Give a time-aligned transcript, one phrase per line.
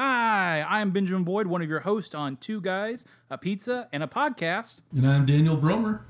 [0.00, 4.06] Hi, I'm Benjamin Boyd, one of your hosts on Two Guys, a Pizza, and a
[4.06, 4.78] Podcast.
[4.94, 6.02] And I'm Daniel Bromer.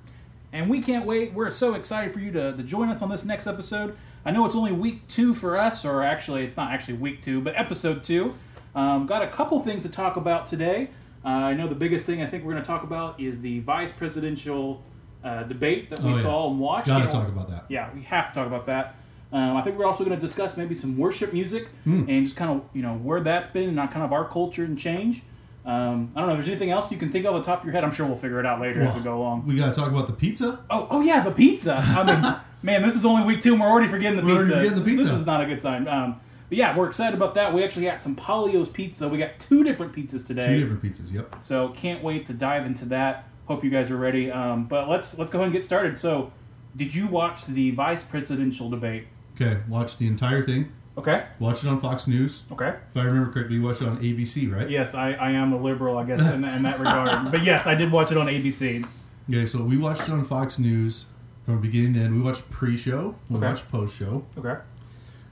[0.53, 1.33] And we can't wait.
[1.33, 3.97] We're so excited for you to, to join us on this next episode.
[4.27, 7.41] I know it's only week two for us, or actually, it's not actually week two,
[7.41, 8.35] but episode two.
[8.75, 10.91] Um, got a couple things to talk about today.
[11.25, 13.61] Uh, I know the biggest thing I think we're going to talk about is the
[13.61, 14.83] vice presidential
[15.25, 16.23] uh, debate that we Oh, yeah.
[16.23, 16.89] saw and watched.
[16.89, 17.65] Gotta talk about that.
[17.71, 18.97] Yeah, we have to talk about that.
[19.33, 22.05] Um, I think we're also going to discuss maybe some worship music Hmm.
[22.09, 24.79] and just kind of you know where that's been and kind of our culture and
[24.79, 25.23] change.
[25.67, 26.35] Um, I don't know.
[26.35, 27.91] If there's anything else you can think of off the top of your head, I'm
[27.93, 29.47] sure we'll figure it out later as we go along.
[29.47, 30.61] We gotta talk about the pizza.
[30.71, 31.75] Oh, oh yeah, the pizza.
[31.77, 34.55] I mean, man, this is only week two, and we're already forgetting the We're pizza.
[34.57, 35.05] forgetting the pizza.
[35.05, 35.87] This is not a good sign.
[35.87, 37.53] Um, but yeah, we're excited about that.
[37.53, 39.07] We actually got some Palio's pizza.
[39.07, 40.47] We got two different pizzas today.
[40.47, 41.13] Two different pizzas.
[41.13, 41.37] Yep.
[41.41, 43.29] So can't wait to dive into that.
[43.45, 44.31] Hope you guys are ready.
[44.31, 45.99] Um, but let's let's go ahead and get started.
[45.99, 46.33] So,
[46.77, 49.07] did you watch the vice presidential debate?
[49.41, 49.61] Okay.
[49.69, 50.73] Watch the entire thing.
[50.97, 51.27] Okay.
[51.39, 52.43] Watch it on Fox News.
[52.51, 52.75] Okay.
[52.91, 54.69] If I remember correctly, you watched it on ABC, right?
[54.69, 57.09] Yes, I, I am a liberal, I guess, in, in that regard.
[57.31, 58.85] But yes, I did watch it on ABC.
[59.31, 59.47] Okay.
[59.47, 61.05] So we watched it on Fox News
[61.45, 62.15] from beginning to end.
[62.17, 63.15] We watched pre-show.
[63.31, 63.47] We Okay.
[63.47, 64.25] watched post-show.
[64.39, 64.57] Okay.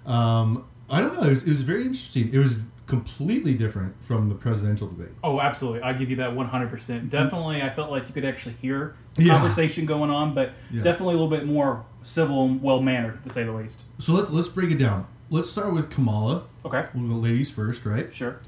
[0.06, 1.26] Um, I don't know.
[1.26, 2.32] It was, it was very interesting.
[2.32, 5.08] It was completely different from the presidential debate.
[5.24, 5.82] Oh, absolutely.
[5.82, 7.10] I give you that 100%.
[7.10, 9.32] Definitely, I felt like you could actually hear the Yeah.
[9.38, 10.82] conversation going on, but Yeah.
[10.82, 13.78] definitely a little bit more civil and well mannered, to say the least.
[13.98, 15.06] So let's let's break it down.
[15.30, 16.44] Let's start with Kamala.
[16.64, 16.86] Okay.
[16.94, 18.14] We'll go ladies first, right?
[18.14, 18.38] Sure.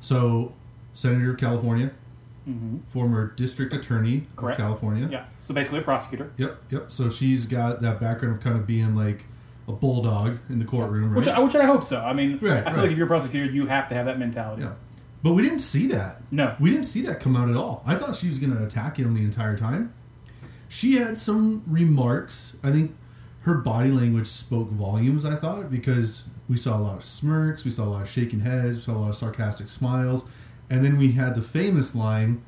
[0.00, 0.54] So,
[0.94, 1.90] Senator of California,
[2.44, 4.58] hmm former district attorney Correct.
[4.58, 5.08] of California.
[5.10, 5.24] Yeah.
[5.42, 6.30] So basically, a prosecutor.
[6.36, 6.92] Yep, yep.
[6.92, 9.24] So she's got that background of kind of being like
[9.68, 11.16] a bulldog in the courtroom, right?
[11.16, 12.00] Which, I, which I hope so.
[12.00, 12.76] I mean, Right, I feel right.
[12.82, 14.62] like if you're a prosecutor, you have to have that mentality.
[14.62, 14.72] yeah.
[15.22, 16.22] But we didn't see that.
[16.30, 16.56] No.
[16.58, 17.82] We didn't see that come out at all.
[17.86, 19.92] I thought she was going to attack him the entire time.
[20.70, 22.56] She had some remarks.
[22.62, 22.96] I think
[23.40, 27.72] her body language spoke volumes, I thought, because we saw a lot of smirks, we
[27.72, 30.24] saw a lot of shaking heads, we saw a lot of sarcastic smiles.
[30.70, 32.42] And then we had the famous line,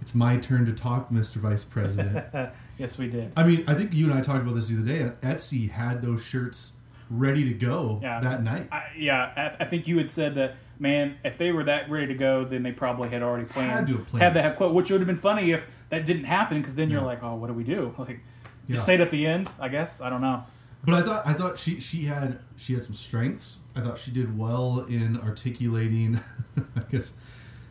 [0.00, 1.36] It's my turn to talk, Mr.
[1.36, 2.24] Vice President.
[2.78, 3.32] yes, we did.
[3.36, 5.28] I mean, I think you and I talked about this the other day.
[5.28, 6.72] Etsy had those shirts
[7.10, 8.20] ready to go Yeah.
[8.20, 8.68] that night.
[8.70, 12.06] I, yeah, I, I think you had said that, man, if they were that ready
[12.06, 13.70] to go, then they probably had already planned.
[13.72, 14.22] Had to have planned.
[14.22, 16.90] Had to have quote, which would have been funny if that didn't happen, because then
[16.90, 17.06] you're Yeah.
[17.06, 17.94] like, oh, what do we do?
[17.98, 18.20] Like,
[18.66, 18.80] just Yeah.
[18.80, 20.00] say it at the end, I guess.
[20.00, 20.42] I don't know.
[20.84, 23.58] But I thought I thought she she had she had some strengths.
[23.74, 26.20] I thought she did well in articulating.
[26.76, 27.14] I guess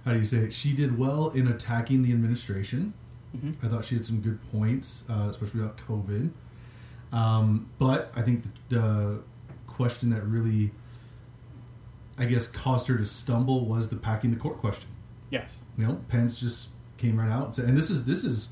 [0.03, 0.53] how do you say it?
[0.53, 2.93] She did well in attacking the administration.
[3.37, 3.55] Mhm.
[3.63, 6.31] I thought she had some good points, uh, especially about COVID.
[7.11, 9.19] Um, but I think the, the
[9.67, 10.71] question that really,
[12.17, 14.89] I guess, caused her to stumble was the packing the court question.
[15.29, 15.57] Yes.
[15.77, 16.69] You know, Pence just
[17.03, 18.49] came right out and said, and this is this is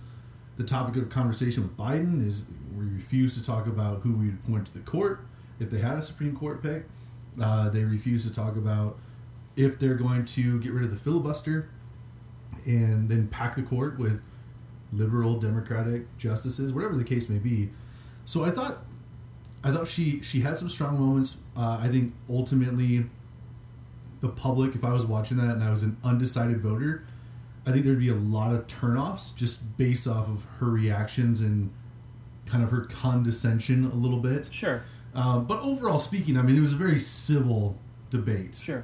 [0.58, 2.46] the topic of conversation with Biden is
[2.78, 5.22] we refuse to talk about who we would appoint to the court
[5.60, 6.84] if they had a Supreme Court pick.
[7.42, 9.00] Uh, they refuse to talk about
[9.56, 11.70] if they're going to get rid of the filibuster
[12.66, 14.22] and then pack the court with
[14.92, 17.70] liberal Democratic justices, whatever the case may be.
[18.26, 18.80] So I thought,
[19.64, 21.38] I thought she she had some strong moments.
[21.56, 23.06] Uh, I think ultimately,
[24.20, 27.06] the public, if I was watching that and I was an undecided voter,
[27.72, 31.72] I think there'd be a lot of turnoffs just based off of her reactions and
[32.46, 34.50] kind of her condescension a little bit.
[34.52, 34.84] Sure.
[35.16, 37.78] Um, but overall speaking, I mean, it was a very civil
[38.10, 38.56] debate.
[38.58, 38.84] Sure.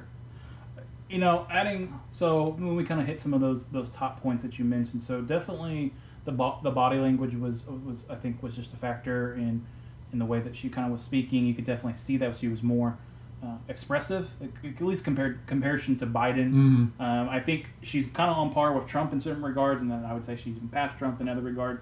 [1.10, 4.42] You know, adding so when we kind of hit some of those those top points
[4.42, 5.92] that you mentioned, so definitely
[6.24, 9.66] the bo- the body language was was I think was just a factor in
[10.14, 11.44] in the way that she kind of was speaking.
[11.44, 12.96] You could definitely see that she was more
[13.42, 16.52] uh, expressive, at least compared comparison to Biden.
[16.52, 17.00] Mhm.
[17.00, 20.04] Um, I think she's kind of on par with Trump in certain regards, and then
[20.04, 21.80] I would say she's even past Trump in other regards.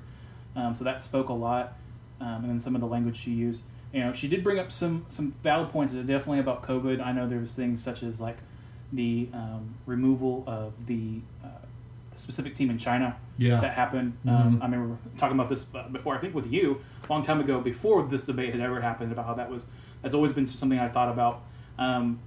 [0.55, 1.75] Um, so that spoke a lot,
[2.21, 3.63] um, and then some of the language she used.
[3.93, 7.01] You know, she did bring up some some valid points, definitely about COVID.
[7.05, 8.37] I know there was things such as like
[8.93, 11.49] the um, removal of the uh,
[12.17, 13.61] specific team in China Yeah.
[13.61, 14.15] that happened.
[14.27, 14.63] Um, Mhm.
[14.63, 16.15] I remember talking about this uh, before.
[16.15, 19.27] I think with you a long time ago, before this debate had ever happened, about
[19.27, 19.67] how that was.
[20.03, 21.43] That's always been something I thought about.
[21.79, 22.21] Um,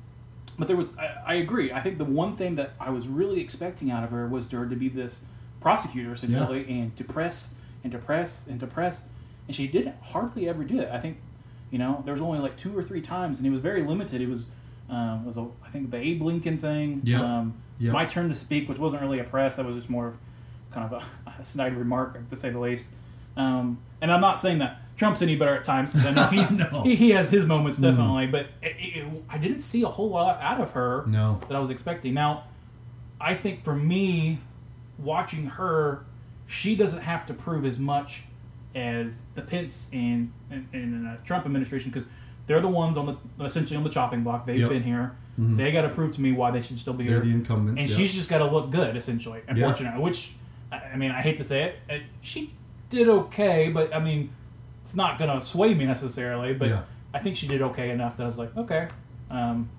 [0.57, 1.71] but there was, I, I agree.
[1.71, 4.67] I think the one thing that I was really expecting out of her was her
[4.67, 5.21] to be this
[5.61, 7.49] prosecutor essentially, and to press
[7.83, 9.01] and to press and to press,
[9.47, 10.89] and she didn't hardly ever do it.
[10.91, 11.17] I think,
[11.71, 14.21] you know, there was only like two or three times, and it was very limited.
[14.21, 14.47] It was,
[14.89, 17.01] um, it was a, I think the Abe Lincoln thing.
[17.03, 17.21] Yep.
[17.21, 17.93] Um, Yep.
[17.93, 19.55] My turn to speak, which wasn't really a press.
[19.55, 20.17] That was just more of
[20.71, 22.85] kind of a, a snide remark, to say the least.
[23.37, 26.51] Um, and I'm not saying that Trump's any better at times because I know he's
[26.51, 26.81] No.
[26.83, 30.39] he, he has his moments definitely, but it, it, I didn't see a whole lot
[30.41, 31.39] out of her No.
[31.47, 32.13] that I was expecting.
[32.13, 32.43] Now,
[33.19, 34.39] I think for me,
[34.97, 36.03] watching her,
[36.47, 38.23] she doesn't have to prove as much
[38.75, 42.07] as the Pence and and, and uh, Trump administration because
[42.47, 44.45] they're the ones on the essentially on the chopping block.
[44.45, 44.69] They've Yep.
[44.69, 45.15] been here.
[45.39, 45.55] Mhm.
[45.55, 47.31] They got to prove to me why they should still be They're here.
[47.31, 47.81] the incumbents.
[47.81, 47.95] and yeah.
[47.97, 49.39] she's just got to look good, essentially.
[49.47, 50.33] Unfortunately, which
[50.73, 52.53] I I mean, I hate to say it, uh, she
[52.89, 54.31] did okay, but I mean,
[54.89, 56.51] it's not going to sway me necessarily.
[56.55, 56.81] But Yeah.
[57.13, 58.87] I think she did okay enough that I was like, okay.
[59.29, 59.69] Um,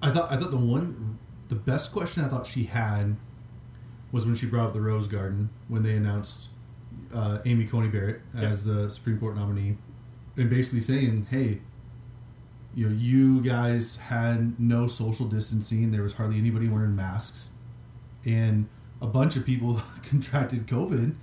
[0.00, 1.18] I thought I thought the one
[1.48, 3.16] the best question I thought she had
[4.12, 6.48] was when she brought up the Rose Garden when they announced
[7.14, 9.76] uh, Amy Coney Barrett as the Supreme Court nominee,
[10.38, 11.60] and basically saying, "Hey,
[12.74, 15.90] you know, you guys had no social distancing.
[15.90, 17.50] There was hardly anybody wearing masks,
[18.24, 18.68] and
[19.02, 21.14] a bunch of people contracted COVID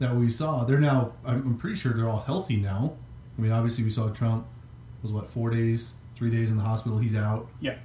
[0.00, 0.64] that we saw.
[0.64, 1.12] They're now.
[1.24, 2.96] I'm, pretty sure they're all healthy now.
[3.38, 4.46] I mean, obviously, we saw Trump
[5.02, 6.98] was what four days, three days in the hospital.
[6.98, 7.76] He's out." yeah.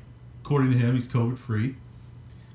[0.43, 1.75] according to him, he's COVID free.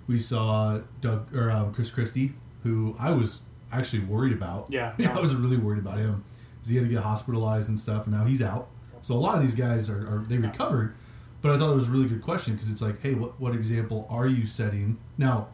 [0.09, 2.33] We saw Doug or um, Chris Christie,
[2.65, 3.41] who I was
[3.71, 4.67] actually worried about.
[4.71, 4.95] Yeah.
[4.99, 6.25] I was really worried about him
[6.57, 8.69] because he had to get hospitalized and stuff, and now he's out.
[9.03, 10.95] So a lot of these guys are, are they recovered,
[11.43, 13.55] but I thought it was a really good question because it's like, hey, what what
[13.55, 14.99] example are you setting?
[15.19, 15.49] Now,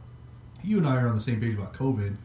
[0.63, 2.17] you and I are on the same page about COVID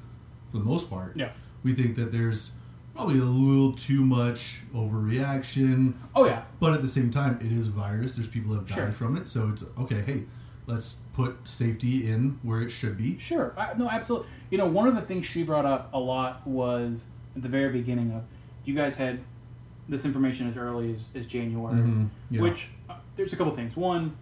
[0.51, 1.17] for the most part.
[1.17, 1.31] Yeah.
[1.63, 2.51] We think that there's
[2.95, 5.93] probably a little too much overreaction.
[6.15, 6.43] Oh, yeah.
[6.59, 8.15] But at the same time, it is a virus.
[8.15, 8.91] There's people that have died Sure.
[8.91, 9.27] from it.
[9.27, 10.01] So it's okay.
[10.01, 10.23] Hey,
[10.67, 13.17] let's put safety in where it should be.
[13.17, 13.53] Sure.
[13.57, 14.27] I, no, absolutely.
[14.49, 17.05] You know, one of the things she brought up a lot was
[17.35, 18.23] at the very beginning of
[18.65, 19.19] you guys had
[19.89, 22.41] this information as early as, as January, Mhm, yeah.
[22.41, 23.75] which uh, there's a couple things.
[23.75, 24.15] One,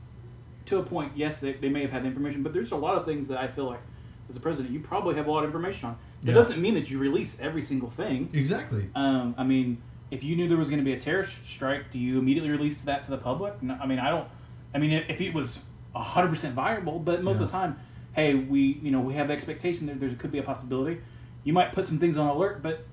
[0.65, 3.05] to a point, yes, they, they may have had information, but there's a lot of
[3.05, 3.81] things that I feel like
[4.29, 5.97] as a president, you probably have a lot of information on.
[6.23, 6.33] It Yeah.
[6.33, 8.29] doesn't mean that you release every single thing.
[8.33, 8.89] Exactly.
[8.95, 9.77] Um, I mean,
[10.11, 12.81] if you knew there was going to be a terrorist strike, do you immediately release
[12.83, 13.61] that to the public?
[13.63, 14.27] No, I mean, I don't.
[14.73, 15.59] I mean, if if it was
[15.95, 17.77] hundred percent viable, but most of the time,
[18.13, 20.99] hey, we you know we have the expectation that there could be a possibility.
[21.43, 22.85] You might put some things on alert, but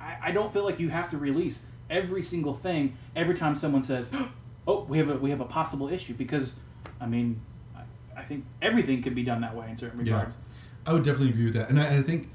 [0.00, 3.82] I, I don't feel like you have to release every single thing every time someone
[3.82, 4.10] says,
[4.66, 6.54] "Oh, we have a we have a possible issue," because
[7.00, 7.40] I mean,
[7.76, 7.82] I,
[8.20, 10.14] I think everything could be done that way in certain Yeah.
[10.14, 10.34] regards.
[10.86, 11.68] I would definitely agree with that.
[11.68, 12.28] And I, I think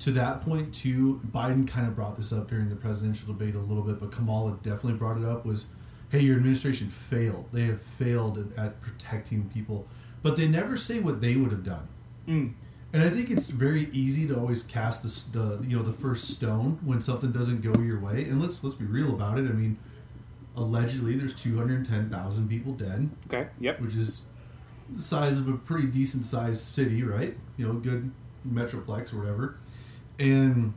[0.00, 3.58] to that point, too, Biden kind of brought this up during the presidential debate a
[3.58, 5.66] little bit, but Kamala definitely brought it up was,
[6.10, 7.46] hey, your administration failed.
[7.52, 9.86] They have failed at, protecting people.
[10.22, 11.88] But they never say what they would have done.
[12.26, 12.54] Mm.
[12.92, 16.30] And I think it's very easy to always cast the, the you know the first
[16.30, 18.22] stone when something doesn't go your way.
[18.24, 19.42] And let's let's be real about it.
[19.42, 19.76] I mean,
[20.56, 23.48] allegedly there's 210,000 people dead, Okay.
[23.60, 23.80] Yep.
[23.80, 24.22] which is
[24.90, 27.36] the size of a pretty decent sized city, right?
[27.56, 28.12] You know, good
[28.48, 29.56] metroplex or whatever.
[30.18, 30.74] And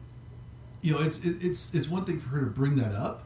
[0.81, 3.24] you know, it's it, it's it's one thing for her to bring that up,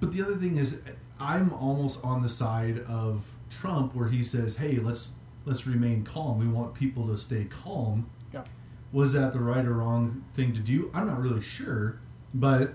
[0.00, 0.80] but the other thing is,
[1.20, 5.12] I'm almost on the side of Trump where he says, "Hey, let's
[5.44, 6.38] let's remain calm.
[6.38, 8.44] We want people to stay calm." Yeah.
[8.92, 10.90] Was that the right or wrong thing to do?
[10.94, 12.00] I'm not really sure,
[12.32, 12.74] but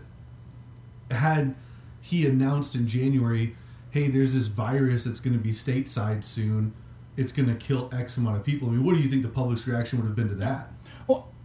[1.11, 1.55] had
[2.01, 3.55] he announced in January,
[3.91, 6.73] "Hey, there's this virus that's going to be stateside soon.
[7.17, 9.29] It's going to kill X amount of people." I mean, what do you think the
[9.29, 10.71] public's reaction would have been to that?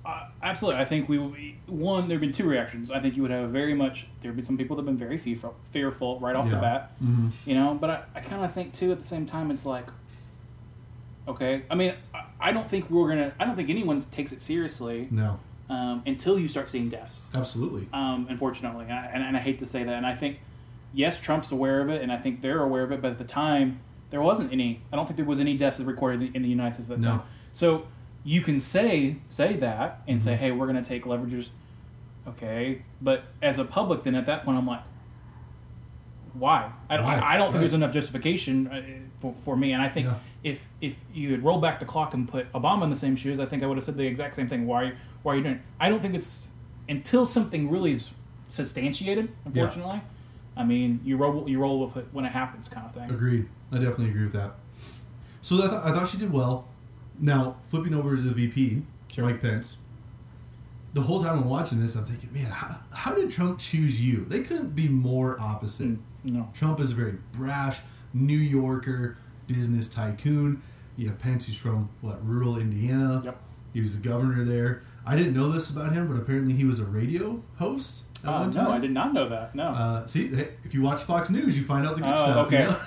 [0.07, 0.81] Uh, absolutely.
[0.81, 2.09] I think we would be, one.
[2.09, 2.91] There've been two reactions.
[2.91, 4.07] I think you would have very much.
[4.21, 6.93] There'd be some people that've been very fearful, fearful right off the bat.
[7.03, 7.29] Mm-hmm.
[7.47, 8.93] You know, but I, I kind of think too.
[8.93, 9.87] At the same time, it's like,
[11.29, 11.63] okay.
[11.71, 13.33] I mean, I, I don't think we're gonna.
[13.39, 15.39] I don't think anyone takes it seriously No,
[15.71, 17.23] um, until you start seeing deaths.
[17.35, 17.89] absolutely.
[17.93, 19.95] Um, unfortunately, and I, and, and I hate to say that.
[19.95, 20.39] And I think,
[20.93, 23.01] yes, Trump's aware of it, and I think they're aware of it.
[23.01, 23.81] But at the time,
[24.11, 24.81] there wasn't any.
[24.93, 27.17] I don't think there was any deaths recorded in the United States at that No.
[27.19, 27.23] time.
[27.53, 27.87] So
[28.25, 30.39] you can say say that and say, Mhm.
[30.39, 31.51] hey, we're going to take leverages.
[32.27, 34.81] Okay, but as a public, then at that point, I'm like,
[36.33, 36.73] why?
[36.89, 37.07] I don't.
[37.07, 37.61] I, I don't think Right.
[37.61, 38.83] there's enough justification uh,
[39.21, 39.73] for, for me.
[39.73, 40.15] And I think Yeah.
[40.43, 43.39] if if you had rolled back the clock and put Obama in the same shoes,
[43.39, 44.67] I think I would have said the exact same thing.
[44.67, 44.95] Why?
[45.23, 45.55] Why are you doing?
[45.57, 45.61] It?
[45.79, 46.49] I don't think it's
[46.89, 48.11] until something really is
[48.49, 49.29] substantiated.
[49.45, 50.01] Unfortunately,
[50.57, 53.11] I mean, you roll you roll with it when it happens, kind of thing.
[53.11, 53.47] Agreed.
[53.71, 54.55] I definitely agree with that.
[55.41, 56.67] So I, th- I thought she did well.
[57.19, 59.25] Now flipping over to the VP, Sure.
[59.25, 59.79] Mike Pence.
[60.95, 64.25] The whole time I'm watching this, I'm thinking, man, how, how did Trump choose you?
[64.25, 65.89] They couldn't be more opposite.
[65.89, 66.49] Mm, No.
[66.55, 67.81] Trump is a very brash
[68.13, 69.17] New Yorker
[69.47, 70.63] business tycoon.
[70.97, 73.23] You have Pence, who's from what rural Indiana.
[73.25, 73.41] Yep.
[73.73, 74.83] He was the governor there.
[75.05, 78.41] I didn't know this about him, but apparently he was a radio host at Uh,
[78.41, 78.65] one time.
[78.65, 79.55] no, I did not know that.
[79.55, 79.65] No.
[79.69, 80.27] Uh, see,
[80.65, 82.51] if you watch Fox News, you find out the good Oh, stuff.
[82.51, 82.67] you okay.
[82.67, 82.77] know?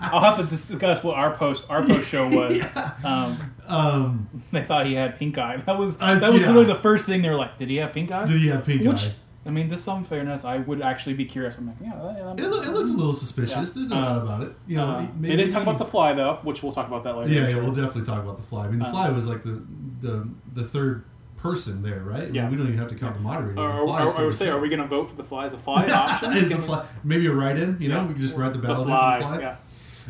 [0.00, 2.62] I'll have to discuss what our post our post show was.
[3.04, 5.56] Um, um, they thought he had pink eye.
[5.58, 6.48] That was that was yeah.
[6.48, 8.64] literally the first thing they were like, "Did he have pink eye?" did he have
[8.64, 9.12] pink Which eye?
[9.46, 11.58] I mean, just some fairness, I would actually be curious.
[11.58, 11.90] I'm like, yeah,
[12.34, 13.50] that, It, loo- it looked a little suspicious.
[13.50, 13.72] Yeah.
[13.74, 14.56] There's no Uh, doubt about it.
[14.66, 17.04] You know, uh, maybe, they didn't talk about the fly though, which we'll talk about
[17.04, 17.30] that later.
[17.30, 17.62] Yeah, yeah, sure.
[17.62, 18.64] we'll definitely talk about the fly.
[18.64, 19.62] I mean, the Uh, fly was like the
[20.00, 21.04] the the third
[21.44, 22.22] person there, right?
[22.22, 22.48] I mean, Yeah.
[22.48, 23.60] we don't even have to count the moderator.
[23.60, 25.16] Or, The or, fly or, is still or say, are we going to vote for
[25.16, 26.32] the fly as a fly option?
[26.32, 27.76] Is Can the we- fly maybe a write-in?
[27.80, 28.06] You know, Yeah.
[28.06, 29.16] we could just write the the ballot fly.
[29.18, 29.42] in for the fly.
[29.42, 29.56] Yeah.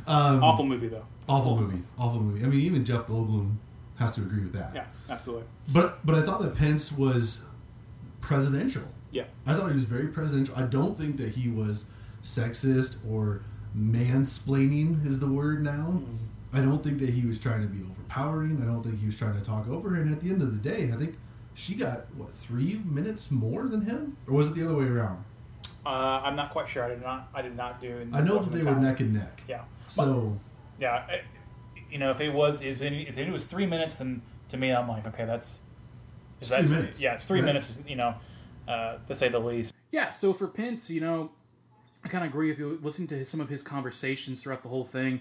[0.07, 1.05] Um, Awful movie though.
[1.29, 2.45] awful movie, awful movie.
[2.45, 3.57] I mean, even Jeff Goldblum
[3.97, 4.71] has to agree with that.
[4.75, 5.47] Yeah, absolutely.
[5.73, 7.41] But but I thought that Pence was
[8.21, 8.83] presidential.
[9.11, 9.25] Yeah.
[9.47, 10.55] I thought he was very presidential.
[10.57, 11.87] I don't think that he was
[12.23, 13.41] sexist or
[13.77, 16.01] mansplaining is the word now.
[16.53, 17.83] I don't think that he was trying to be
[18.17, 18.63] overpowering.
[18.63, 19.97] I don't think he was trying to talk over her.
[20.03, 21.17] And at the end of the day, I think
[21.55, 25.25] she got what three minutes more than him, or was it the other way around?
[25.87, 25.89] Uh,
[26.25, 26.85] I'm not quite sure.
[26.85, 27.29] I did not.
[27.35, 27.99] I did not do.
[27.99, 29.43] in- I know in that the they were neck and neck.
[29.49, 29.63] Yeah.
[29.87, 30.39] So
[30.79, 31.05] Yeah.
[31.09, 31.23] I-
[31.91, 34.73] you know, if it was if it, if it was three minutes, then to me,
[34.73, 35.59] I'm like, okay, that's.
[36.41, 37.47] It's that's- three minutes, Yeah, it's three right?
[37.47, 37.79] minutes.
[37.87, 38.15] You know,
[38.67, 39.73] uh, to say the least.
[39.93, 40.11] Yeah.
[40.11, 41.31] So for Pence, you know,
[42.05, 44.69] I kind of agree if you listen to his, some of his conversations throughout the
[44.69, 45.21] whole thing.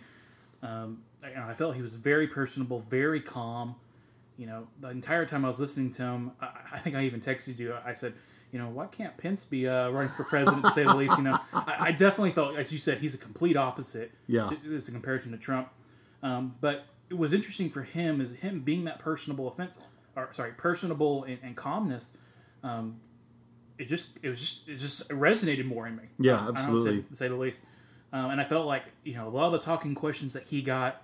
[0.63, 3.75] Um, I, I felt he was very personable, very calm.
[4.38, 7.22] You know, the entire time I was listening to him, I, I think I even
[7.22, 7.75] texted you.
[7.86, 8.13] I said,
[8.51, 11.17] you know, why can't Pence be uh, running for president to say the least?
[11.17, 14.12] You know, I, I definitely felt, as you said, he's a complete opposite.
[14.27, 14.50] Yeah.
[14.50, 15.70] To, as a comparison to Trump.
[16.24, 19.75] Um, but it was interesting for him is him being that personable offense,
[20.15, 22.10] or sorry, personable and, and calmness.
[22.63, 23.00] Um,
[23.77, 26.03] it just it was just it just resonated more in me.
[26.20, 27.01] Yeah, I don't know, absolutely.
[27.03, 27.60] to say the least.
[28.13, 30.62] Um, and I felt like you know a lot of the talking questions that he
[30.62, 31.01] got,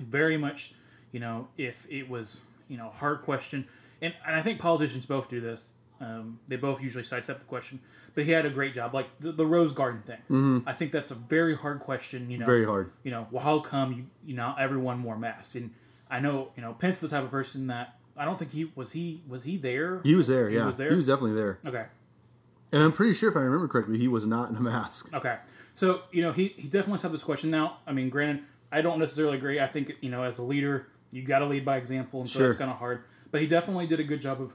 [0.00, 0.72] very much,
[1.12, 3.68] you know, if it was you know a hard question,
[4.00, 5.68] and, and I think politicians both do this.
[6.00, 7.78] Um, they both usually sidestep the question,
[8.14, 10.62] but he had a great job, like the, the Rose Garden thing.
[10.66, 12.30] I think that's a very hard question.
[12.30, 12.50] You know, Mm-hmm.
[12.50, 12.92] Very hard.
[13.04, 15.56] You know, well, how come you you know everyone wore masks?
[15.56, 15.74] And
[16.10, 18.92] I know you know Pence, the type of person that I don't think he was
[18.92, 20.00] he was he there.
[20.02, 20.48] He was there.
[20.48, 20.88] He yeah, was there?
[20.88, 21.58] He was definitely there.
[21.66, 21.84] Okay,
[22.72, 25.12] And I'm pretty sure, if I remember correctly, he was not in a mask.
[25.12, 25.36] Okay.
[25.80, 27.50] So, you know, he, he definitely has this question.
[27.50, 29.58] Now, I mean, granted, I don't necessarily agree.
[29.60, 32.40] I think, you know, as a leader, you got to lead by example, and so
[32.40, 32.48] Sure.
[32.48, 33.04] that's kind of hard.
[33.30, 34.52] But he definitely did a good job of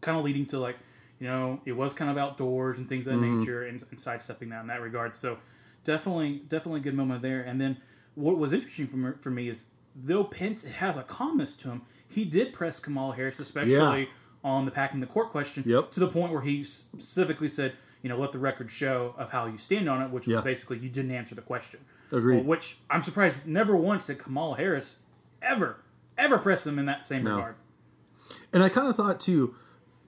[0.00, 0.76] kind of leading to, like,
[1.18, 3.40] you know, it was kind of outdoors and things of that mm-hmm.
[3.40, 5.16] nature and, and sidestepping that in that regard.
[5.16, 5.38] So,
[5.82, 7.40] definitely, definitely a good moment there.
[7.40, 7.78] And then
[8.14, 9.64] what was interesting for me, for me is,
[9.96, 14.04] though Pence has a calmness to him, he did press Kamala Harris, especially Yeah.
[14.44, 15.90] on the packing the court question, Yep.
[15.90, 17.72] to the point where he specifically said,
[18.02, 20.36] you know, let the record show of how you stand on it, which Yeah.
[20.36, 21.80] was basically you didn't answer the question.
[22.12, 22.36] Agreed.
[22.36, 24.96] Well, which I'm surprised never once did Kamala Harris
[25.42, 25.76] ever,
[26.18, 27.36] ever press him in that same No.
[27.36, 27.54] regard.
[28.52, 29.54] And I kind of thought too,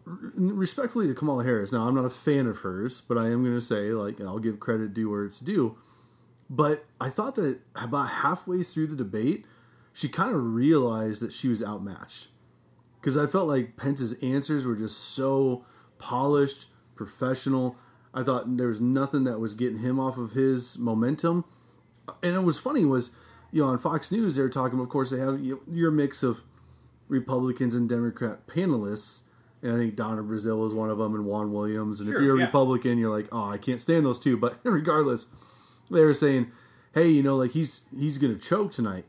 [0.05, 1.73] respectfully to Kamala Harris.
[1.73, 4.39] Now I'm not a fan of hers, but I am going to say like I'll
[4.39, 5.77] give credit due where it's due.
[6.51, 9.47] But I thought that about halfway through the debate,
[9.93, 12.29] she kind of realized that she was outmatched
[13.01, 15.65] because I felt like Pence's answers were just so
[15.99, 17.77] polished, professional.
[18.15, 21.45] I thought there was nothing that was getting him off of his momentum.
[22.23, 23.17] And it was funny was,
[23.51, 24.79] you know, on Fox News they were talking.
[24.81, 26.43] Of course, they have your mix of
[27.09, 29.23] Republicans and Democrat panelists,
[29.63, 32.01] and I think Donna Brazile was one of them, and Juan Williams.
[32.01, 32.47] And Sure, if you're a yeah.
[32.47, 34.37] Republican, you're like, oh, I can't stand those two.
[34.37, 35.29] But regardless,
[35.91, 36.51] they were saying,
[36.95, 39.05] hey, you know, like he's he's gonna choke tonight.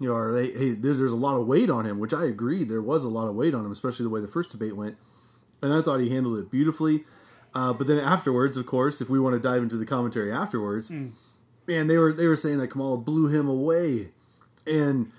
[0.00, 2.24] You know, or they, hey, there's there's a lot of weight on him, which I
[2.24, 4.76] agreed there was a lot of weight on him, especially the way the first debate
[4.76, 4.96] went,
[5.62, 7.04] and I thought he handled it beautifully.
[7.54, 10.90] Uh, but then afterwards, of course, if we want to dive into the commentary afterwards,
[11.66, 14.08] man, they were they were saying that Kamala blew him away,
[14.66, 15.12] and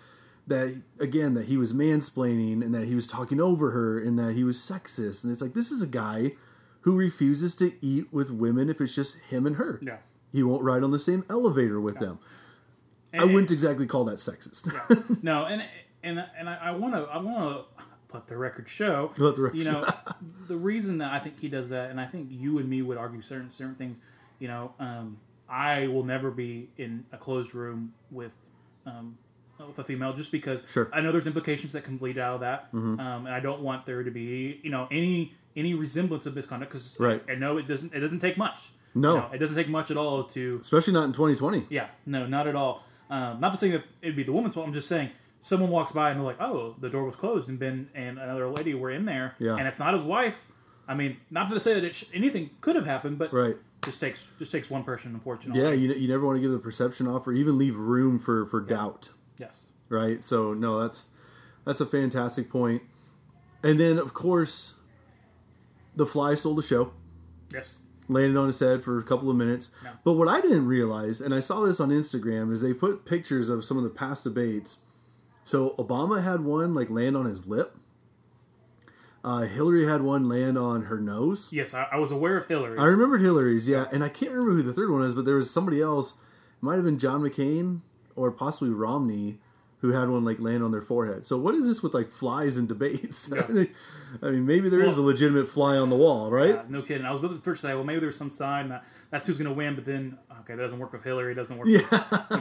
[0.47, 4.33] that again that he was mansplaining and that he was talking over her and that
[4.33, 6.33] he was sexist, and it's like this is a guy
[6.81, 9.79] who refuses to eat with women if it's just him and her.
[9.81, 9.97] Yeah.
[10.31, 12.19] He won't ride on the same elevator with them.
[13.13, 15.23] I wouldn't exactly call that sexist.
[15.23, 15.63] no, and
[16.03, 17.83] and and I want to I want to
[18.15, 19.11] let the record show.
[19.17, 19.85] Let the record you know,
[20.47, 22.97] the reason that I think he does that, and I think you and me would
[22.97, 23.97] argue certain certain things.
[24.39, 25.17] You know, um,
[25.49, 28.31] I will never be in a closed room with
[28.85, 29.17] um,
[29.59, 30.85] with a female just because Sure.
[30.85, 30.95] Mm-hmm.
[30.95, 33.85] I know there's implications that can bleed out of that, um, and I don't want
[33.85, 37.23] there to be you know any any resemblance of misconduct because Right.
[37.29, 38.71] I, I know it doesn't it doesn't take much.
[38.97, 39.13] No.
[39.15, 41.67] You know, it doesn't take much at all to Especially not in 2020.
[41.69, 42.83] yeah, no, not at all.
[43.09, 44.65] Um, not to say that it'd be the woman's fault.
[44.67, 45.11] I'm just saying
[45.45, 48.47] someone walks by and they're like, "Oh, the door was closed," and Ben and another
[48.49, 49.55] lady were in there, Yeah.
[49.57, 50.47] and it's not his wife.
[50.87, 53.55] I mean, not to say that it sh- anything could have happened, but Right.
[53.83, 55.61] just takes just takes one person, unfortunately.
[55.61, 58.45] Yeah, you, you never want to give the perception off or even leave room for,
[58.47, 59.11] for doubt.
[59.37, 59.67] Yes.
[59.89, 60.23] right?
[60.23, 61.09] So no, that's
[61.63, 62.81] that's a fantastic point.
[63.63, 64.75] And then of course,
[65.95, 66.91] the fly stole the show,
[67.53, 67.81] Yes.
[68.07, 69.73] landed on his head for a couple of minutes.
[69.83, 69.91] Yeah.
[70.03, 73.49] But what I didn't realize, and I saw this on Instagram, is they put pictures
[73.49, 74.81] of some of the past debates.
[75.45, 77.77] So Obama had one like land on his lip.
[79.23, 81.51] Uh, Hillary had one land on her nose.
[81.53, 82.77] Yes, I, I was aware of Hillary.
[82.77, 85.35] I remembered Hillary's, yeah, and I can't remember who the third one is, but there
[85.35, 86.13] was somebody else.
[86.13, 87.81] It might have been John McCain
[88.15, 89.39] or possibly Romney
[89.79, 91.25] who had one like land on their forehead.
[91.25, 93.31] So what is this with like flies and debates?
[94.21, 96.55] I mean, maybe there is a legitimate fly on the wall, right?
[96.55, 97.05] Yeah, no kidding.
[97.05, 98.83] I was about to first say, well, maybe there's some sign that
[99.15, 99.75] that's who's going to win.
[99.75, 101.31] But then, okay, that doesn't work with Hillary.
[101.31, 101.79] It doesn't work Yeah.
[101.79, 101.89] with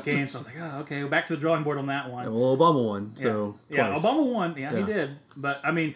[0.02, 0.28] McCain.
[0.28, 2.25] So I was like, oh, okay, back to the drawing board on that one.
[2.33, 4.02] well, Obama won, so yeah, twice.
[4.02, 4.57] Obama won.
[4.59, 4.78] Yeah, Yeah.
[4.81, 5.11] he did.
[5.37, 5.95] But I mean,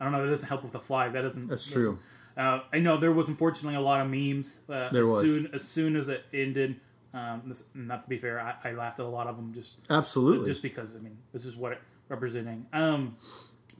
[0.00, 0.22] I don't know.
[0.22, 1.14] That doesn't help with the flag.
[1.14, 1.48] That doesn't.
[1.48, 1.98] That's doesn't- true.
[2.36, 4.58] Uh, I know there was unfortunately a lot of memes.
[4.68, 5.24] Uh, There as was.
[5.30, 6.76] soon as soon as it ended.
[7.12, 9.78] Um, this, not to be fair, I, I laughed at a lot of them just
[9.90, 10.48] Absolutely.
[10.48, 12.66] just because I mean this is what it representing.
[12.72, 13.16] Um,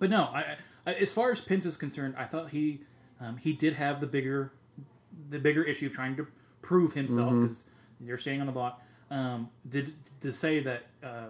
[0.00, 2.80] but no, I, I, as far as Pence is concerned, I thought he
[3.21, 4.50] um, he did have the bigger
[5.30, 6.26] the bigger issue of trying to
[6.70, 7.42] prove himself Mm-hmm.
[7.42, 7.64] because
[8.00, 8.80] you're standing on the block.
[9.10, 11.28] Um, did to say that uh,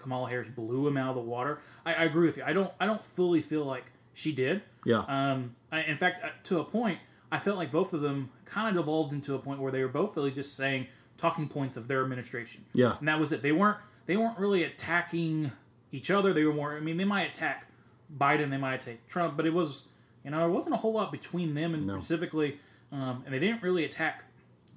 [0.00, 1.60] Kamala Harris blew him out of the water?
[1.86, 2.42] I, I agree with you.
[2.44, 4.62] I don't I don't fully feel like she did.
[4.84, 5.04] yeah.
[5.06, 6.98] Um, I, in fact, uh, to a point,
[7.30, 9.88] I felt like both of them kind of evolved into a point where they were
[10.02, 12.64] both really just saying talking points of their administration.
[12.72, 12.96] Yeah.
[12.98, 13.42] and that was it.
[13.42, 15.52] They weren't they weren't really attacking
[15.92, 16.32] each other.
[16.32, 16.76] They were more.
[16.76, 17.66] I mean, they might attack
[18.18, 19.84] Biden, they might attack Trump, but it was
[20.24, 21.98] you know there wasn't a whole lot between them and No.
[22.00, 22.58] specifically,
[22.90, 24.24] um, and they didn't really attack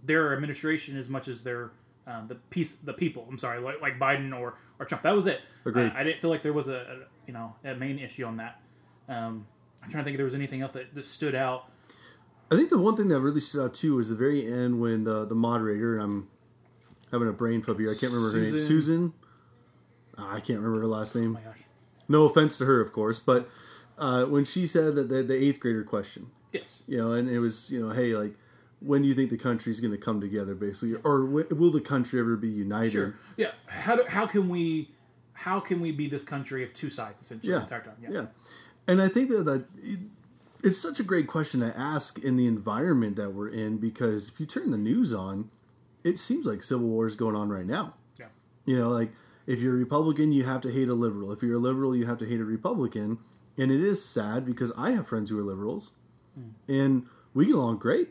[0.03, 1.71] their administration as much as their
[2.05, 3.25] um, the piece the people.
[3.29, 5.03] I'm sorry, like, like Biden or or Trump.
[5.03, 5.41] That was it.
[5.65, 5.91] Agreed.
[5.95, 8.37] I, I didn't feel like there was a, a you know a main issue on
[8.37, 8.59] that.
[9.07, 9.45] Um,
[9.83, 11.69] I'm trying to think if there was anything else that, that stood out.
[12.51, 15.03] I think the one thing that really stood out too was the very end when
[15.05, 16.27] the the moderator and I'm
[17.11, 17.89] having a brain flip here.
[17.89, 18.51] I can't remember her name.
[18.51, 19.13] Susan- Susan.
[20.17, 21.37] Ah, I can't remember her last name.
[21.37, 21.61] Oh my gosh.
[22.07, 23.49] No offense to her, of course, but
[23.97, 26.83] uh, when she said that the, the eighth grader question, Yes.
[26.87, 28.35] you know, and it was, you know, hey, like,
[28.83, 31.81] when do you think the country's going to come together, basically, or w- will the
[31.81, 32.91] country ever be united?
[32.91, 33.15] Sure.
[33.37, 33.51] Yeah.
[33.65, 34.91] How do, how can we
[35.33, 37.59] how can we be this country of two sides essentially Yeah.
[37.59, 37.95] the entire time?
[37.99, 38.25] Yeah.
[38.87, 39.99] And I think that, that it-
[40.63, 44.39] it's such a great question to ask in the environment that we're in because if
[44.39, 45.49] you turn the news on,
[46.05, 47.95] it seems like civil war is going on right now.
[48.17, 48.27] Yeah.
[48.65, 49.11] You know, like
[49.45, 51.33] if you're a Republican, you have to hate a liberal.
[51.33, 53.17] If you're a liberal, you have to hate a Republican.
[53.57, 55.95] And it is sad because I have friends who are liberals
[56.33, 56.71] hmm.
[56.71, 58.09] and we get along great.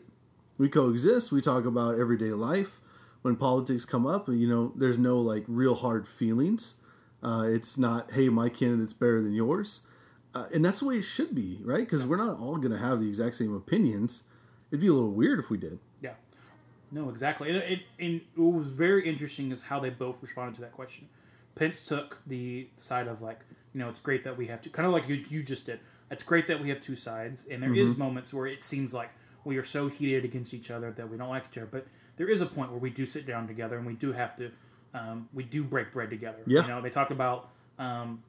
[0.57, 1.31] We coexist.
[1.31, 2.79] We talk about everyday life.
[3.21, 6.81] When politics come up, you know, there's no like real hard feelings.
[7.23, 9.87] Uh, it's not, hey, my candidate's better than yours.
[10.35, 11.79] Uh, and that's the way it should be, right?
[11.79, 14.23] Because we're not all going to have the exact same opinions.
[14.71, 15.79] It'd be a little weird if we did.
[16.01, 16.13] Yeah.
[16.91, 17.49] No, exactly.
[17.49, 21.07] And it, and what was very interesting is how they both responded to that question.
[21.55, 23.39] Pence took the side of like,
[23.73, 25.79] you know, it's great that we have to kind of like you, you just did.
[26.11, 27.99] It's great that we have two sides, and there is Mm-hmm.
[27.99, 29.11] moments where it seems like
[29.43, 31.67] we are so heated against each other that we don't like each other.
[31.67, 34.35] But there is a point where we do sit down together and we do have
[34.37, 34.51] to,
[34.93, 36.39] um, we do break bread together.
[36.45, 36.61] Yeah.
[36.61, 38.23] You know, they talk about um,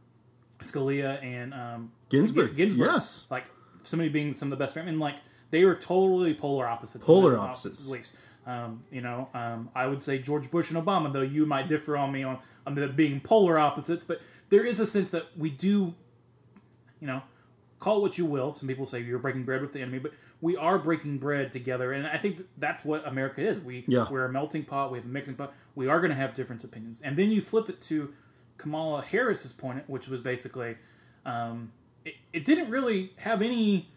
[0.61, 2.57] Scalia and um, Ginsburg.
[2.57, 2.87] Ginsburg.
[2.87, 3.27] Yes.
[3.31, 3.44] Like
[3.83, 4.88] somebody being some of the best friends.
[4.88, 5.16] And like
[5.50, 7.05] they were totally polar opposites.
[7.05, 7.87] Polar opposites.
[7.87, 8.12] At least.
[8.46, 11.96] Um, you know, um, I would say George Bush and Obama, though you might differ
[11.96, 15.48] on me on, on the being polar opposites, but there is a sense that we
[15.48, 15.94] do,
[17.00, 17.22] you know,
[17.85, 18.55] call it what you will.
[18.55, 21.92] Some people say you're breaking bread with the enemy, but we are breaking bread together,
[21.92, 23.61] and I think that's what America is.
[23.62, 24.07] We Yeah.
[24.11, 24.90] we're a melting pot.
[24.90, 25.53] We have a mixing pot.
[25.75, 28.12] We are going to have different opinions, and then you flip it to
[28.57, 30.77] Kamala Harris's point, which was basically,
[31.27, 31.73] um,
[32.05, 33.90] it, it didn't really have any,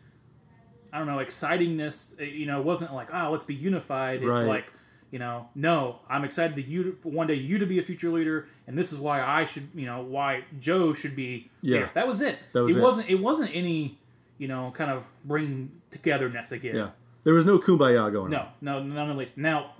[0.91, 2.19] I don't know, excitingness.
[2.19, 4.17] It, you know, it wasn't like, oh, let's be unified.
[4.17, 4.45] It's Right.
[4.45, 4.73] like,
[5.11, 8.09] you know, no, I'm excited that you for one day you to be a future
[8.09, 11.49] leader, and this is why I should, you know, why Joe should be.
[11.61, 11.77] Yeah.
[11.77, 11.91] here.
[11.93, 12.37] that was it.
[12.53, 12.79] That was it.
[12.79, 12.83] it.
[12.83, 13.09] wasn't.
[13.09, 13.99] It wasn't any,
[14.37, 16.75] you know, kind of bringing togetherness again.
[16.75, 16.89] Yeah.
[17.23, 18.47] There was no kumbaya going No, on.
[18.61, 19.37] no, none at least.
[19.37, 19.71] Now,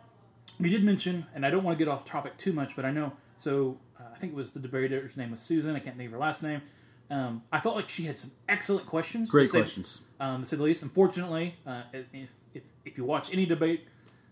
[0.60, 2.92] you did mention, and I don't want to get off topic too much, but I
[2.92, 3.14] know.
[3.40, 5.76] So uh, I think it was the debater's name was Susan.
[5.76, 6.62] I can't think of her last name.
[7.10, 9.30] Um, I felt like she had some excellent questions.
[9.32, 10.08] Great to say- questions.
[10.20, 10.84] um, to say the least.
[10.84, 13.86] Unfortunately, uh, if, if, if you watch any debate,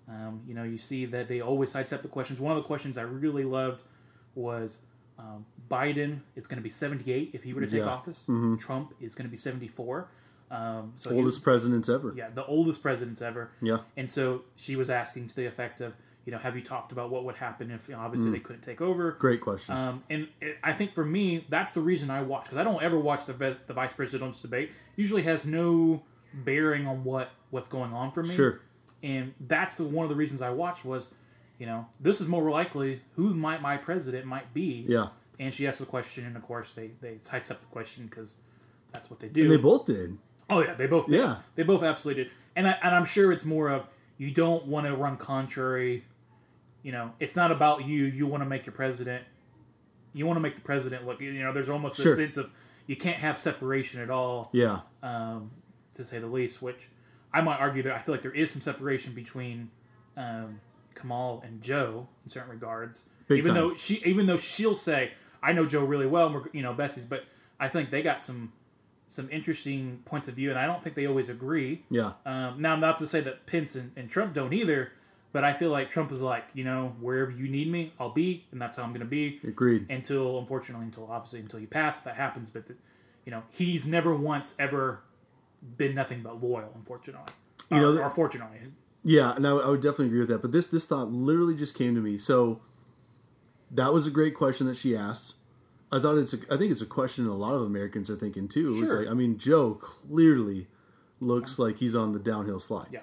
[0.07, 2.39] um, you know you see that they always sidestep the questions.
[2.39, 3.83] One of the questions I really loved
[4.35, 4.79] was
[5.17, 7.85] um, Biden It's going to be 78 if he were to take Yeah.
[7.89, 8.25] office.
[8.59, 10.09] Trump is going to be 74.
[10.51, 12.13] Um, so Oldest presidents ever.
[12.15, 13.49] yeah, the oldest presidents ever.
[13.61, 13.79] Yeah.
[13.97, 15.93] And so she was asking to the effect of,
[16.25, 18.33] you know, have you talked about what would happen if you know, obviously Mm.
[18.33, 19.11] they couldn't take over?
[19.13, 19.75] Great question.
[19.75, 22.83] Um, and it, I think for me, that's the reason I watch because I don't
[22.83, 23.33] ever watch the
[23.67, 24.71] the vice president's debate.
[24.97, 28.35] Usually has no bearing on what what's going on for me.
[28.35, 28.59] Sure.
[29.05, 31.13] And that's the one of the reasons I watched was,
[31.59, 34.83] you know, this is more likely who might my president might be.
[34.87, 35.09] Yeah.
[35.39, 38.37] And she asked the question, and of course they they sidestep the question because
[38.91, 39.43] that's what they do.
[39.43, 40.17] And they both did.
[40.49, 41.05] Oh yeah, they both.
[41.05, 41.19] did.
[41.19, 41.37] Yeah.
[41.55, 42.31] they both absolutely did.
[42.55, 43.83] And I, and I'm sure it's more of
[44.17, 46.03] you don't want to run contrary.
[46.83, 48.05] You know, it's not about you.
[48.05, 49.23] You want to make your president.
[50.13, 51.19] You want to make the president look.
[51.21, 52.13] You know, there's almost Sure.
[52.13, 52.49] a sense of
[52.87, 54.79] you can't have separation at all, Yeah.
[55.03, 55.51] um,
[55.95, 56.61] to say the least.
[56.61, 56.87] Which
[57.35, 59.69] I might argue that I feel like there is some separation between
[60.15, 60.61] um,
[60.95, 63.01] Kamal and Joe in certain regards.
[63.27, 63.61] Big even time.
[63.61, 65.11] though she, even though she'll say,
[65.43, 67.25] "I know Joe really well," and we're you know besties, but
[67.59, 68.53] I think they got some
[69.07, 71.83] some interesting points of view, and I don't think they always agree.
[71.89, 72.13] Yeah.
[72.25, 74.91] Um, now, I'm not to say that Pence and, and Trump don't either,
[75.35, 78.45] But I feel like Trump is like, you know, wherever you need me, I'll be,
[78.53, 79.85] and that's how I'm going to be Agreed.
[79.89, 82.49] until, unfortunately, until obviously until you pass, if that happens.
[82.49, 82.75] But the,
[83.25, 85.01] you know, he's never once ever
[85.78, 87.32] been nothing but loyal, unfortunately.
[87.71, 88.60] You know, or fortunately,
[89.04, 90.41] Yeah, and I, I would definitely agree with that.
[90.41, 92.17] But this this thought literally just came to me.
[92.17, 92.62] So
[93.71, 95.36] that was a great question that she asked.
[95.91, 98.47] I thought it's a, I think it's a question a lot of Americans are thinking
[98.47, 98.69] too.
[98.69, 98.99] It's Sure.
[99.01, 100.67] like, I mean, Joe clearly
[101.19, 102.88] looks like he's on the downhill slide.
[102.91, 103.01] yeah.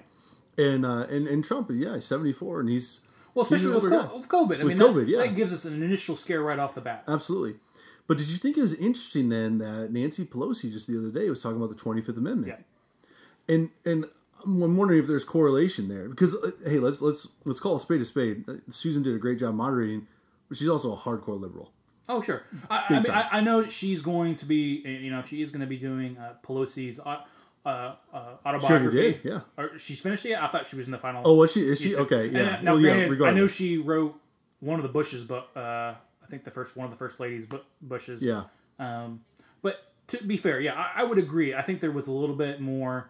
[0.57, 3.01] And uh, and and Trump, yeah, seventy four, and he's
[3.33, 4.59] Well, especially an with, co- with COVID.
[4.61, 5.17] I With mean, that, COVID, yeah.
[5.19, 7.03] that gives us an initial scare right off the bat.
[7.07, 7.59] Absolutely.
[8.07, 11.29] But did you think it was interesting then that Nancy Pelosi just the other day
[11.29, 12.53] was talking about the Twenty Fifth Amendment?
[12.57, 13.53] Yeah.
[13.55, 14.05] and and
[14.43, 18.01] I'm wondering if there's correlation there because uh, hey, let's let's let's call a spade
[18.01, 18.43] a spade.
[18.47, 20.07] Uh, Susan did a great job moderating,
[20.49, 21.71] but she's also a hardcore liberal.
[22.09, 22.43] Oh, sure.
[22.69, 23.11] I, I, mean.
[23.11, 26.17] I, I know she's going to be, you know, she is going to be doing
[26.17, 27.19] uh, Pelosi's uh,
[27.65, 29.13] uh, uh, autobiography.
[29.13, 29.39] did, yeah.
[29.57, 30.31] Or she's finished it.
[30.31, 30.43] yet?
[30.43, 31.21] I thought she was in the final.
[31.25, 31.61] Oh, was she?
[31.61, 32.27] Is she okay?
[32.27, 32.43] And, Yeah.
[32.57, 33.07] uh, now, well, yeah.
[33.07, 34.19] granted, I know she wrote
[34.59, 35.95] one of the Bushes, but uh,
[36.33, 37.45] think the first one of the first ladies'
[37.81, 38.23] Bushes.
[38.23, 38.45] Yeah.
[38.79, 39.21] Um,
[39.61, 41.53] but to be fair, yeah, I, I would agree.
[41.53, 43.09] I think there was a little bit more,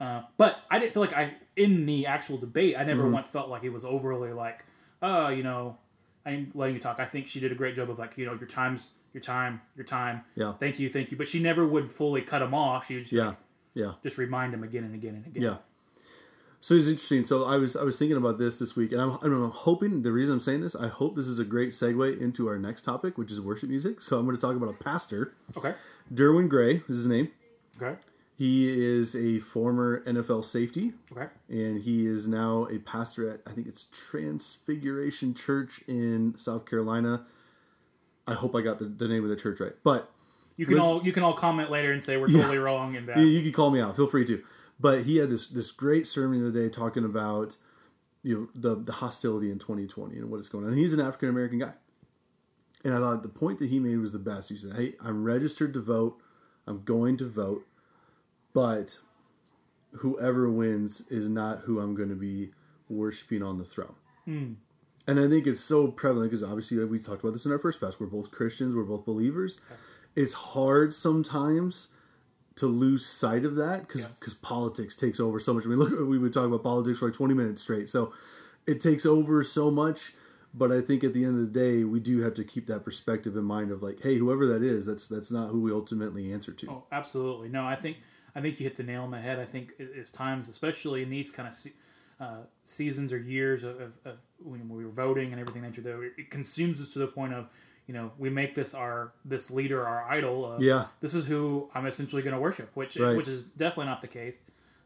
[0.00, 2.74] uh, but I didn't feel like I in the actual debate.
[2.78, 3.12] I never Mm-hmm.
[3.12, 4.64] once felt like it was overly like,
[5.02, 5.76] oh, you know,
[6.24, 6.98] I'm letting you talk.
[7.00, 9.60] I think she did a great job of like, you know, your time's your time,
[9.76, 10.22] your time.
[10.34, 10.54] Yeah.
[10.58, 11.16] Thank you, thank you.
[11.18, 12.86] But she never would fully cut him off.
[12.86, 13.26] She would just, Yeah.
[13.28, 13.36] like,
[13.74, 13.92] Yeah.
[14.02, 15.42] just remind him again and again and again.
[15.42, 15.56] Yeah.
[16.64, 17.24] So it's interesting.
[17.26, 20.10] So I was I was thinking about this this week, and I'm, I'm hoping the
[20.10, 23.18] reason I'm saying this, I hope this is a great segue into our next topic,
[23.18, 24.00] which is worship music.
[24.00, 25.74] So I'm going to talk about a pastor, Okay.
[26.10, 27.28] Derwin Gray is his name.
[27.76, 27.96] Okay.
[28.38, 31.26] He is a former NFL safety, Okay.
[31.50, 37.26] and he is now a pastor at I think it's Transfiguration Church in South Carolina.
[38.26, 40.10] I hope I got the, the name of the church right, but
[40.56, 43.06] You can Liz- all you can all comment later and say we're totally wrong and
[43.08, 43.18] that.
[43.18, 43.96] you, you can call me out.
[43.96, 44.42] Feel free to.
[44.84, 47.56] But he had this this great sermon the other day talking about
[48.22, 50.72] you know the the hostility in 2020 and what is going on.
[50.72, 51.72] And he's an African American guy,
[52.84, 54.50] and I thought the point that he made was the best.
[54.50, 56.20] He said, "Hey, I'm registered to vote.
[56.66, 57.66] I'm going to vote,
[58.52, 58.98] but
[60.00, 62.50] whoever wins is not who I'm going to be
[62.90, 63.94] worshiping on the throne."
[64.26, 64.52] Hmm.
[65.06, 67.80] And I think it's so prevalent because obviously we talked about this in our first
[67.80, 67.98] class.
[67.98, 68.76] We're both Christians.
[68.76, 69.62] We're both believers.
[70.14, 71.94] It's hard sometimes
[72.56, 74.34] to lose sight of that because Yes.
[74.40, 75.64] politics takes over so much.
[75.64, 77.88] I mean, look, we would talk about politics for like twenty minutes straight.
[77.90, 78.12] So
[78.66, 80.14] it takes over so much.
[80.56, 82.84] But I think at the end of the day, we do have to keep that
[82.84, 86.32] perspective in mind of like, hey, whoever that is, that's that's not who we ultimately
[86.32, 86.70] answer to.
[86.70, 87.48] Oh, absolutely.
[87.48, 87.96] No, I think
[88.36, 89.40] I think you hit the nail on the head.
[89.40, 91.72] I think it- it's times, especially in these kind of se-
[92.20, 95.82] uh, seasons or years of, of, of when we were voting and everything that you're
[95.82, 97.46] there, it consumes us to the point of
[97.86, 100.52] you know we make this our this leader our idol.
[100.52, 100.86] Of, Yeah.
[101.00, 103.16] this is who I'm essentially going to worship, which Right.
[103.16, 104.40] which is definitely not the case.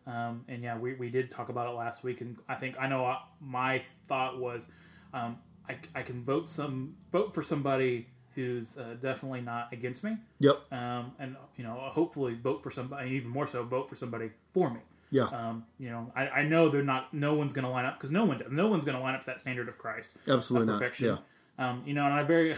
[0.06, 2.88] Um, and yeah, we, we did talk about it last week, and I think I
[2.88, 4.66] know uh, my thought was
[5.12, 5.36] um,
[5.68, 10.72] I, I can vote some vote for somebody who's uh, definitely not against me Yep.
[10.72, 14.70] um, and you know hopefully vote for somebody even more so vote for somebody for
[14.70, 14.80] me
[15.10, 15.24] Yeah.
[15.24, 18.12] um, you know I, I know they're not no one's going to line up because
[18.12, 20.62] no one does no one's going to line up to that standard of christ Absolutely
[20.62, 20.78] of not.
[20.78, 21.18] perfection
[21.58, 21.68] Yeah.
[21.70, 22.54] um, you know and i very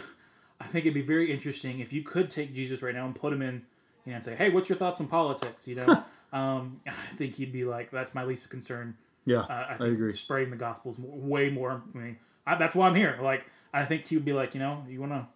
[0.61, 3.33] i think it'd be very interesting if you could take jesus right now and put
[3.33, 3.63] him in
[4.05, 7.35] you know and say hey what's your thoughts on politics you know um, i think
[7.35, 8.97] he'd be like that's my least concern
[9.27, 9.41] Yeah.
[9.41, 10.13] uh, I, I agree.
[10.13, 13.85] spreading the gospel is way more I mean, I, that's why i'm here like i
[13.85, 15.27] think he would be like you know you want to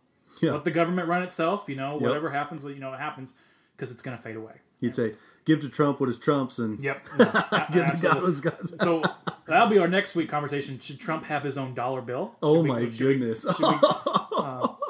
[0.43, 0.53] Yeah.
[0.53, 1.65] let the government run itself.
[1.69, 3.35] You know, whatever happens, you know, it happens
[3.77, 4.55] because it's going to fade away.
[4.81, 7.07] He'd say, "Give to Trump what is Trump's, and Yep.
[7.19, 9.01] No, a- give to God what's God's." so
[9.47, 10.81] that'll be our next week conversation.
[10.81, 12.35] Should Trump have his own dollar bill?
[12.43, 13.43] Oh we- my should we- goodness!
[13.43, 13.75] should we,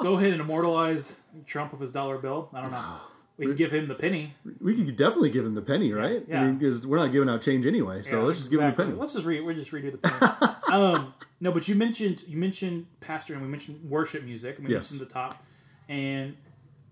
[0.05, 2.49] go ahead and immortalize Trump with his dollar bill.
[2.53, 2.97] I don't know.
[3.37, 4.33] We can give him the penny.
[4.61, 6.23] we could definitely give him the penny, right?
[6.27, 6.41] yeah.
[6.41, 8.67] I mean, because we're not giving out change anyway, so Yeah, let's just give him
[8.67, 8.85] the exactly.
[8.93, 8.99] penny.
[9.01, 10.53] Let's just re- we'll just redo the penny.
[10.71, 14.57] um, no, but you mentioned you mentioned pastor and we mentioned worship music.
[14.57, 14.89] And we Yes.
[14.91, 15.43] mentioned the top,
[15.89, 16.37] and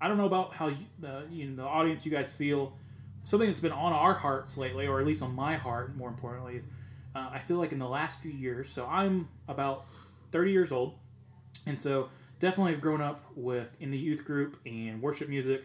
[0.01, 2.73] I don't know about how you, the you know the audience you guys feel.
[3.25, 6.57] Something that's been on our hearts lately, or at least on my heart, more importantly,
[6.57, 6.63] is
[7.15, 8.69] uh, I feel like in the last few years.
[8.69, 9.85] So I'm about
[10.33, 10.95] thirty years old,
[11.65, 12.09] and so
[12.43, 15.63] definitely have grown up with in the youth group and worship music.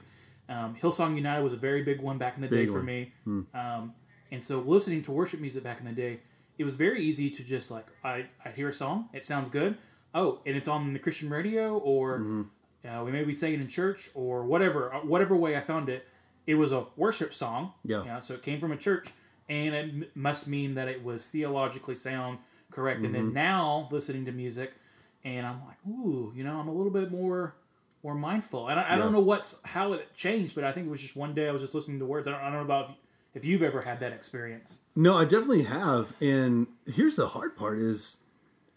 [0.49, 2.87] Um, Hillsong United was a very big one back in the day Big for one.
[2.87, 3.13] me.
[3.53, 3.93] Um,
[4.33, 6.21] and so listening to worship music back in the day,
[6.59, 9.77] it was very easy to just like I I hear a song, it sounds good.
[10.15, 12.89] Oh, and it's on the Christian radio, or Mm-hmm.
[12.89, 15.89] uh, we may be saying it in church, or whatever uh, whatever way I found
[15.91, 16.07] it.
[16.47, 17.73] It was a worship song.
[17.85, 18.01] Yeah.
[18.05, 19.07] You know, so it came from a church,
[19.51, 22.39] and it m- must mean that it was theologically sound,
[22.71, 23.01] correct.
[23.05, 23.25] And Mm-hmm.
[23.27, 24.73] then now listening to music,
[25.25, 27.55] and I'm like, ooh, you know, I'm a little bit more
[28.05, 28.69] more mindful.
[28.69, 28.99] And I, I Yeah.
[28.99, 31.53] don't know what's how it changed, but I think it was just one day I
[31.53, 32.29] was just listening to words.
[32.29, 32.91] I don't, I don't know about
[33.35, 34.81] if you've ever had that experience.
[34.95, 36.15] No, I definitely have.
[36.21, 38.19] And here's the hard part: is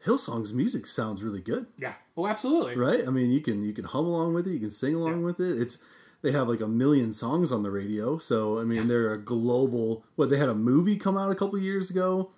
[0.05, 1.93] Hillsong's music sounds really good, Yeah.
[2.17, 2.75] Oh, absolutely.
[2.75, 3.07] right?
[3.07, 5.25] I mean, you can you can hum along with it, you can sing along Yeah.
[5.25, 5.61] with it.
[5.61, 5.83] It's
[6.23, 10.03] they have like a million songs on the radio, so I mean, they're a global.
[10.15, 12.31] What they had a movie come out a couple years ago.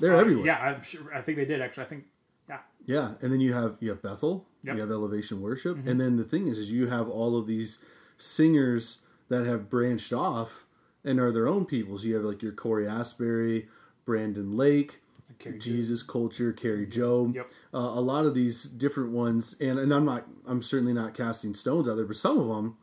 [0.00, 0.46] They're uh, everywhere.
[0.46, 1.14] Yeah, I'm sure.
[1.14, 1.84] I think they did actually.
[1.84, 2.04] I think.
[2.48, 2.58] Yeah.
[2.86, 4.72] Yeah, and then you have you have Bethel, Yep.
[4.72, 4.76] Mm-hmm.
[4.76, 7.84] you have Elevation Worship, and then the thing is, is you have all of these
[8.18, 10.64] singers that have branched off
[11.04, 12.04] and are their own peoples.
[12.04, 13.68] You have like your Cory Asbury,
[14.04, 15.00] Brandon Lake,
[15.38, 15.60] Kari Jobe.
[15.60, 17.50] Jesus Culture, Kari Jobe, Yep.
[17.74, 21.54] uh, a lot of these different ones, and and I'm not, I'm certainly not casting
[21.54, 22.76] stones out there, but some of them,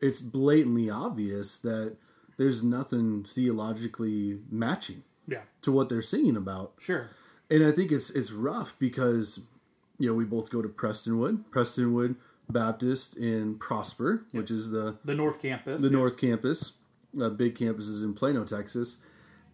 [0.00, 1.96] it's blatantly obvious that
[2.38, 5.42] there's nothing theologically matching Yeah.
[5.62, 7.08] to what they're singing about Sure.
[7.50, 9.44] And I think it's it's rough because
[9.98, 12.16] you know we both go to Prestonwood, Prestonwood
[12.48, 15.80] Baptist in Prosper, which is the The North Campus.
[15.80, 16.74] the North Campus.
[17.20, 18.98] Uh, big campus is in Plano, Texas,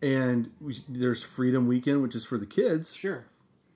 [0.03, 3.25] and we, there's Freedom Weekend, which is for the kids, Sure.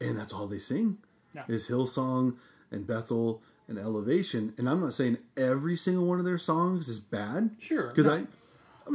[0.01, 0.99] and that's all they sing
[1.35, 1.45] Yeah.
[1.49, 2.37] is Hillsong
[2.71, 4.53] and Bethel and Elevation.
[4.59, 7.89] And I'm not saying every single one of their songs is bad, Sure.
[7.89, 8.13] because No.
[8.15, 8.27] I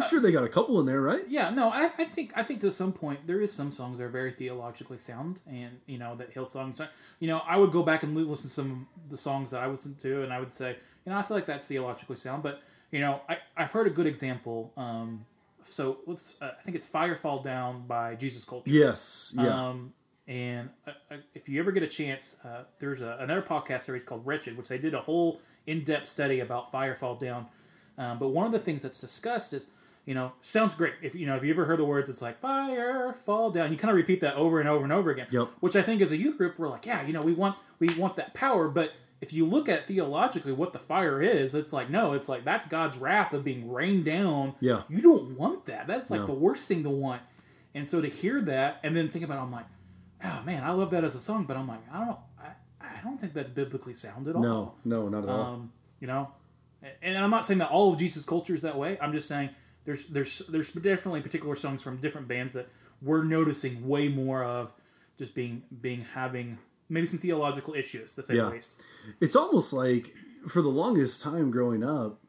[0.04, 1.24] I'm sure they got a couple in there, right?
[1.28, 4.06] Yeah, no, I, I think I think to some point there is some songs that
[4.06, 6.88] are very theologically sound, and you know that Hillsong.
[7.20, 9.68] You know, I would go back and listen to some of the songs that I
[9.68, 12.44] listened to, and I would say, you know, I feel like that's theologically sound.
[12.44, 14.72] But you know, I I've heard a good example.
[14.78, 15.26] Um,
[15.70, 18.70] so let's uh, I think it's "Fire Fall Down" by Jesus Culture.
[18.70, 19.94] Yes, yeah, Um,
[20.28, 24.04] and uh, uh, if you ever get a chance, uh, there's a, another podcast series
[24.04, 27.48] called Wretched, which they did a whole in-depth study about Fire Fall Down.
[27.98, 29.66] Um, but one of the things that's discussed is,
[30.06, 30.94] you know, sounds great.
[31.02, 33.72] If you know, if you ever heard the words, it's like fire fall down.
[33.72, 35.28] You kind of repeat that over and over and over again.
[35.32, 35.50] Yep.
[35.60, 37.88] Which I think as a youth group, we're like, yeah, you know, we want we
[37.98, 41.90] want that power, but if you look at theologically what the fire is, it's like
[41.90, 44.54] no, it's like that's God's wrath of being rained down.
[44.60, 44.84] Yeah.
[44.90, 45.88] You don't want that.
[45.88, 46.26] That's like No.
[46.28, 47.22] the worst thing to want.
[47.74, 49.66] And so to hear that and then think about it, I'm like,
[50.24, 52.48] oh man, I love that as a song, but I'm like, I don't know, I,
[52.82, 54.42] I don't think that's biblically sound at all.
[54.42, 55.42] no, no, not at all.
[55.56, 56.30] Um, you know,
[57.02, 58.98] and I'm not saying that all of Jesus culture is that way.
[59.02, 59.50] I'm just saying
[59.86, 62.68] there's there's there's definitely particular songs from different bands that
[63.02, 64.72] we're noticing way more of
[65.18, 66.58] just being being having
[66.90, 68.46] maybe some theological issues to say Yeah.
[68.46, 68.72] the least.
[69.20, 70.14] It's almost like
[70.48, 72.20] for the longest time growing up,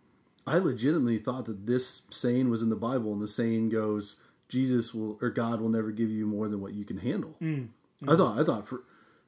[0.47, 4.95] I legitimately thought that this saying was in the Bible, and the saying goes, "Jesus
[4.95, 7.69] will or God will never give you more than what you can handle." Mm.
[8.07, 8.85] I thought, I thought for,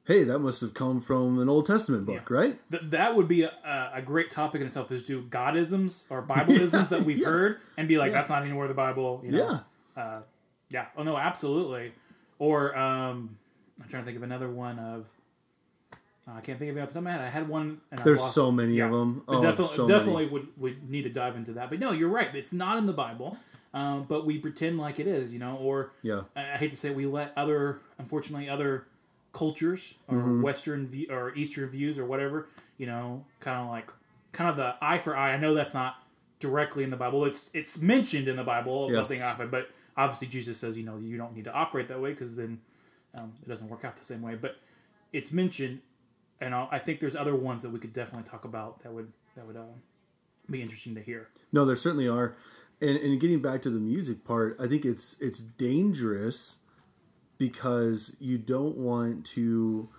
[0.09, 2.59] hey, that must have come from an Old Testament book, right?
[2.71, 6.89] Th- that would be a, a, great topic in itself is do Godisms or Bibleisms
[6.89, 7.27] that we've yes.
[7.27, 9.21] heard and be like, that's not anywhere in the Bible.
[9.23, 9.63] You know?
[9.95, 10.21] Yeah, Uh,
[10.69, 10.87] yeah.
[10.97, 11.93] Oh no, absolutely.
[12.39, 13.37] Or um,
[13.79, 15.07] I'm trying to think of another one of.
[16.27, 17.21] uh, I can't think of it off the top of my head.
[17.21, 17.79] I had one.
[17.91, 18.85] And I there's so many yeah.
[18.85, 19.23] of them.
[19.27, 20.33] Oh, definitely, so definitely many.
[20.33, 21.69] would would need to dive into that.
[21.69, 22.33] But no, you're right.
[22.33, 23.37] It's not in the Bible,
[23.75, 25.31] um, but we pretend like it is.
[25.31, 28.85] You know, or Yeah, I I hate to say we let other, unfortunately, other
[29.33, 30.41] cultures or Mm-hmm.
[30.41, 33.89] Western view, or Eastern views or whatever, you know, kind of like
[34.31, 35.33] kind of the eye for eye.
[35.33, 35.95] I know that's not
[36.39, 37.25] directly in the Bible.
[37.25, 39.09] It's it's mentioned in the Bible Yes.
[39.09, 41.99] being eye for but obviously Jesus says you know you don't need to operate that
[42.01, 42.59] way because then
[43.15, 44.35] um, it doesn't work out the same way.
[44.35, 44.57] But
[45.11, 45.81] it's mentioned,
[46.39, 49.11] and I'll, I think there's other ones that we could definitely talk about that would
[49.35, 49.63] that would uh,
[50.49, 51.27] be interesting to hear.
[51.51, 52.35] no, there certainly are.
[52.81, 56.59] And, and getting back to the music part, I think it's it's dangerous
[57.39, 59.89] because you don't want to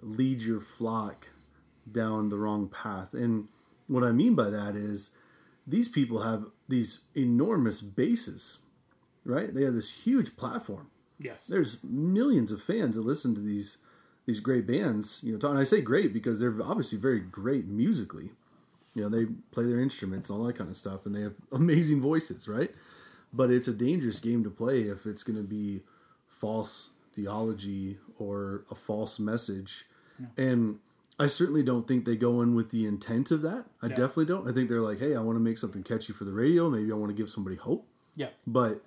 [0.00, 1.28] lead your flock
[1.90, 3.12] down the wrong path.
[3.12, 3.48] And
[3.88, 5.16] what I mean by that is
[5.66, 8.60] these people have these enormous bases,
[9.24, 9.52] right?
[9.52, 10.90] They have this huge platform.
[11.18, 11.46] Yes.
[11.46, 13.78] There's millions of fans that listen to these
[14.26, 15.20] these great bands.
[15.22, 18.30] You know, and I say great because they're obviously very great musically.
[18.94, 21.34] You know, they play their instruments and all that kind of stuff, and they have
[21.52, 22.70] amazing voices, right?
[23.32, 25.82] But it's a dangerous game to play if it's going to be
[26.40, 29.84] false theology or a false message.
[30.36, 30.78] And
[31.18, 33.66] I certainly don't think they go in with the intent of that.
[33.82, 34.48] I definitely don't.
[34.48, 36.70] I think they're like, hey, I want to make something catchy for the radio.
[36.70, 37.86] Maybe I want to give somebody hope.
[38.16, 38.28] Yeah.
[38.46, 38.82] But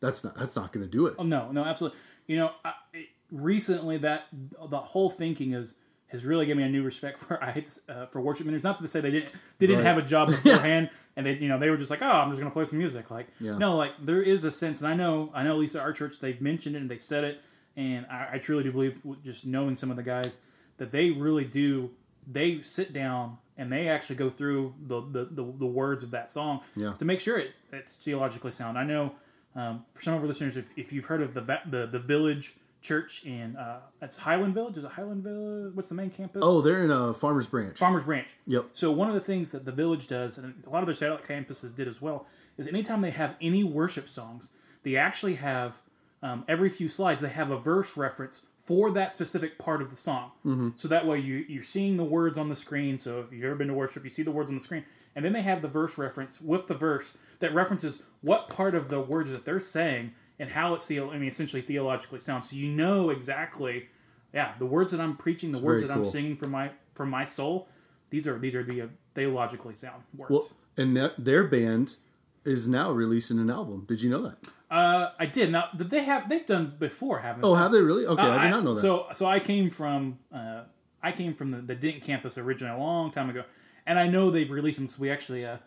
[0.00, 1.14] that's not that's not going to do it.
[1.18, 1.98] Oh no, no, absolutely.
[2.26, 4.26] You know, I, it, recently that
[4.68, 5.74] the whole thinking is
[6.08, 8.64] has really given me a new respect for I hate uh, for worship ministers.
[8.64, 9.88] Not to say they didn't they didn't Right.
[9.88, 12.40] have a job beforehand, and they you know they were just like, oh, I'm just
[12.40, 13.10] gonna play some music.
[13.10, 13.58] Like, Yeah.
[13.58, 16.40] no, like there is a sense, and I know I know Lisa, our church, they've
[16.40, 17.40] mentioned it and they said it,
[17.76, 20.36] and I, I truly do believe just knowing some of the guys
[20.78, 21.90] that they really do.
[22.28, 26.28] They sit down and they actually go through the the, the, the words of that
[26.30, 26.94] song Yeah.
[26.98, 28.76] to make sure it, it's theologically sound.
[28.76, 29.12] I know
[29.54, 31.40] um, for some of our listeners, if, if you've heard of the
[31.70, 35.74] the the Village Church in uh, that's Highland Village, is it Highland Village?
[35.74, 36.42] What's the main campus?
[36.44, 37.76] Oh, they're in a Farmers Branch.
[37.76, 38.28] Farmers Branch.
[38.46, 38.66] Yep.
[38.74, 41.26] So one of the things that the Village does, and a lot of their satellite
[41.26, 42.26] campuses did as well,
[42.58, 44.50] is anytime they have any worship songs,
[44.82, 45.80] they actually have
[46.22, 49.96] um, every few slides they have a verse reference for that specific part of the
[49.96, 50.32] song.
[50.44, 50.70] Mm-hmm.
[50.76, 52.98] So that way you you're seeing the words on the screen.
[52.98, 54.84] So if you've ever been to worship, you see the words on the screen,
[55.14, 58.88] and then they have the verse reference with the verse that references what part of
[58.88, 62.44] the words that they're saying and how it's the I mean essentially theologically sound.
[62.44, 63.88] So you know exactly,
[64.32, 67.10] yeah, the words that I'm preaching, the words very that I'm singing from my from
[67.10, 67.68] my soul.
[68.10, 70.30] These are these are the uh, theologically sound words.
[70.30, 71.96] Well, and that, their band
[72.44, 73.84] is now releasing an album.
[73.88, 74.48] Did you know that?
[74.70, 75.68] uh, I did now.
[75.74, 76.28] They have?
[76.28, 77.44] They've done before, haven't?
[77.44, 77.62] Oh, they?
[77.62, 78.06] have they really?
[78.06, 78.80] Okay, Uh, I did not know that.
[78.80, 80.62] So, so I came from uh,
[81.02, 83.44] I came from the, the Denton campus originally a long time ago,
[83.86, 84.88] and I know they've released them.
[84.88, 85.58] So we actually, uh,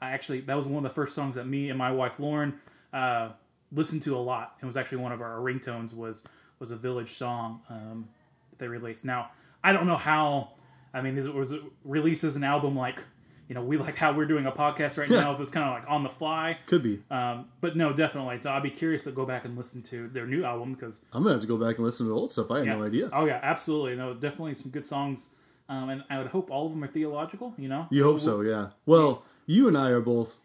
[0.00, 2.60] I actually that was one of the first songs that me and my wife Lauren
[2.92, 3.30] uh,
[3.72, 4.56] listened to a lot.
[4.62, 6.22] It was actually one of our ringtones was
[6.58, 8.08] was a Village song um,
[8.50, 9.04] that they released.
[9.04, 9.30] Now
[9.62, 10.52] I don't know how.
[10.94, 11.52] I mean, this was
[11.84, 13.02] released as an album like.
[13.48, 15.32] You know, we like how we're doing a podcast right now.
[15.34, 17.02] If it's kind of like on the fly, Could be.
[17.10, 18.38] um, but no, definitely.
[18.42, 21.22] So I'd be curious to go back and listen to their new album because I'm
[21.22, 22.50] gonna have to go back and listen to the old stuff.
[22.50, 22.76] I had yeah.
[22.76, 23.10] no idea.
[23.10, 23.96] Oh yeah, absolutely.
[23.96, 25.30] No, definitely some good songs.
[25.70, 27.54] Um, and I would hope all of them are theological.
[27.56, 27.86] You know.
[27.90, 28.68] You hope so, yeah.
[28.84, 30.40] Well, you and I are both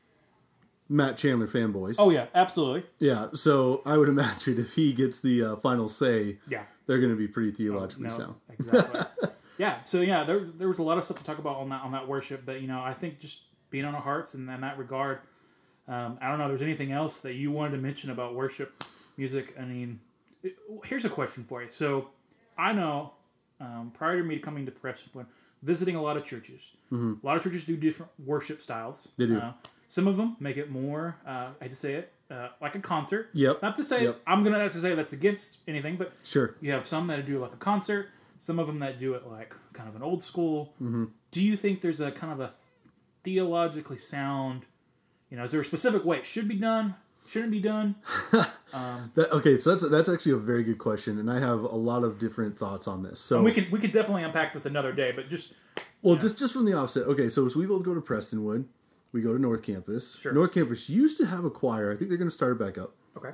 [0.94, 1.96] Matt Chandler fanboys.
[1.98, 2.84] Oh yeah, absolutely.
[3.00, 6.64] Yeah, so I would imagine if he gets the uh, final say, Yeah.
[6.86, 8.36] they're going to be pretty theologically No, sound.
[8.50, 9.02] exactly.
[9.58, 9.84] yeah.
[9.86, 11.92] So yeah, there there was a lot of stuff to talk about on that on
[11.94, 14.78] that worship, but you know, I think just being on our hearts and in that
[14.78, 15.20] regard.
[15.88, 16.46] Um, I don't know.
[16.46, 18.84] if There's anything else that you wanted to mention about worship
[19.18, 19.56] music?
[19.60, 20.00] I mean,
[20.44, 21.70] it- here's a question for you.
[21.70, 22.10] So,
[22.58, 23.14] I know
[23.60, 25.26] um, prior to me coming to Preston,
[25.62, 26.72] visiting a lot of churches.
[26.92, 29.08] A lot of churches do different worship styles.
[29.20, 29.22] Mm-hmm.
[29.34, 29.42] They do.
[29.42, 29.54] Uh,
[29.94, 31.18] some of them make it more.
[31.24, 33.30] Uh, I hate to say it, uh, like a concert.
[33.34, 33.62] Yep.
[33.62, 34.22] Not to say Yep.
[34.26, 36.56] I'm gonna actually say that's against anything, but Sure.
[36.62, 38.08] you have some that do like a concert,
[38.40, 40.74] some of them that do it like kind of an old school.
[40.82, 41.06] Mm-hmm.
[41.30, 42.54] Do you think there's a kind of a
[43.24, 44.64] theologically sound?
[45.30, 46.96] You know, is there a specific way it should be done?
[47.28, 47.96] Shouldn't be done?
[49.14, 52.04] That, okay, so that's that's actually a very good question, and I have a lot
[52.04, 53.20] of different thoughts on this.
[53.20, 55.54] So, We can we could definitely unpack this another day, but just
[56.02, 57.04] well, just just from the offset.
[57.06, 58.66] Okay, so as we both go to Prestonwood,
[59.14, 60.18] we go to North Campus.
[60.20, 60.34] Sure.
[60.34, 61.92] North Campus used to have a choir.
[61.92, 62.94] I think they're going to start it back up.
[63.16, 63.30] okay.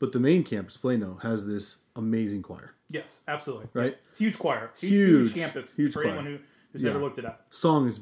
[0.00, 2.74] But the main campus, Plano, has this amazing choir.
[2.88, 3.66] Yes, absolutely.
[3.74, 3.98] Right.
[4.10, 6.14] It's huge choir, huge, Huge, huge campus huge for choir.
[6.14, 6.38] anyone who,
[6.72, 6.90] who's Yeah.
[6.90, 7.46] ever looked it up.
[7.50, 8.00] Song is,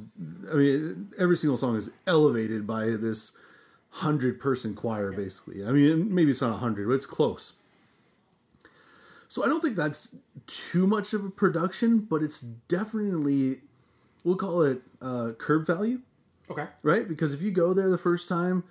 [0.50, 3.36] I mean, every single song is elevated by this
[3.88, 5.64] hundred person choir, basically.
[5.64, 7.54] I mean, maybe it's not a hundred, but it's close.
[9.28, 10.08] So I don't think that's
[10.46, 13.60] too much of a production, but it's definitely,
[14.22, 16.00] we'll call it uh, curb value,
[16.50, 16.66] Okay.
[16.82, 17.06] right?
[17.08, 18.64] Because if you go there the first time,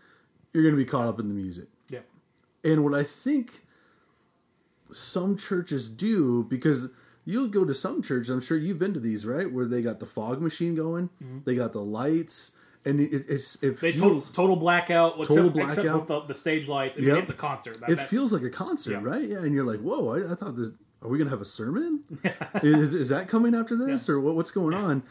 [0.54, 1.68] you're going to be caught up in the music.
[1.90, 2.00] Yeah.
[2.64, 3.64] And what I think
[4.92, 6.92] some churches do, because
[7.26, 9.52] you'll go to some churches, I'm sure you've been to these, right?
[9.52, 11.10] Where they got the fog machine going,
[11.46, 13.86] they got the lights, and it, it's it Mm-hmm.
[13.86, 15.14] They total, feels total blackout.
[15.20, 16.00] Except, Total Except blackout.
[16.00, 16.98] with the, the stage lights.
[16.98, 17.18] I mean, Yep.
[17.24, 17.80] it's a concert.
[17.82, 19.00] That, it feels like a concert, Yeah.
[19.04, 19.28] right?
[19.28, 20.10] Yeah, and you're like, whoa!
[20.10, 22.04] I, I thought that are we gonna have a sermon?
[22.64, 25.04] is is that coming after this, or what, what's going on?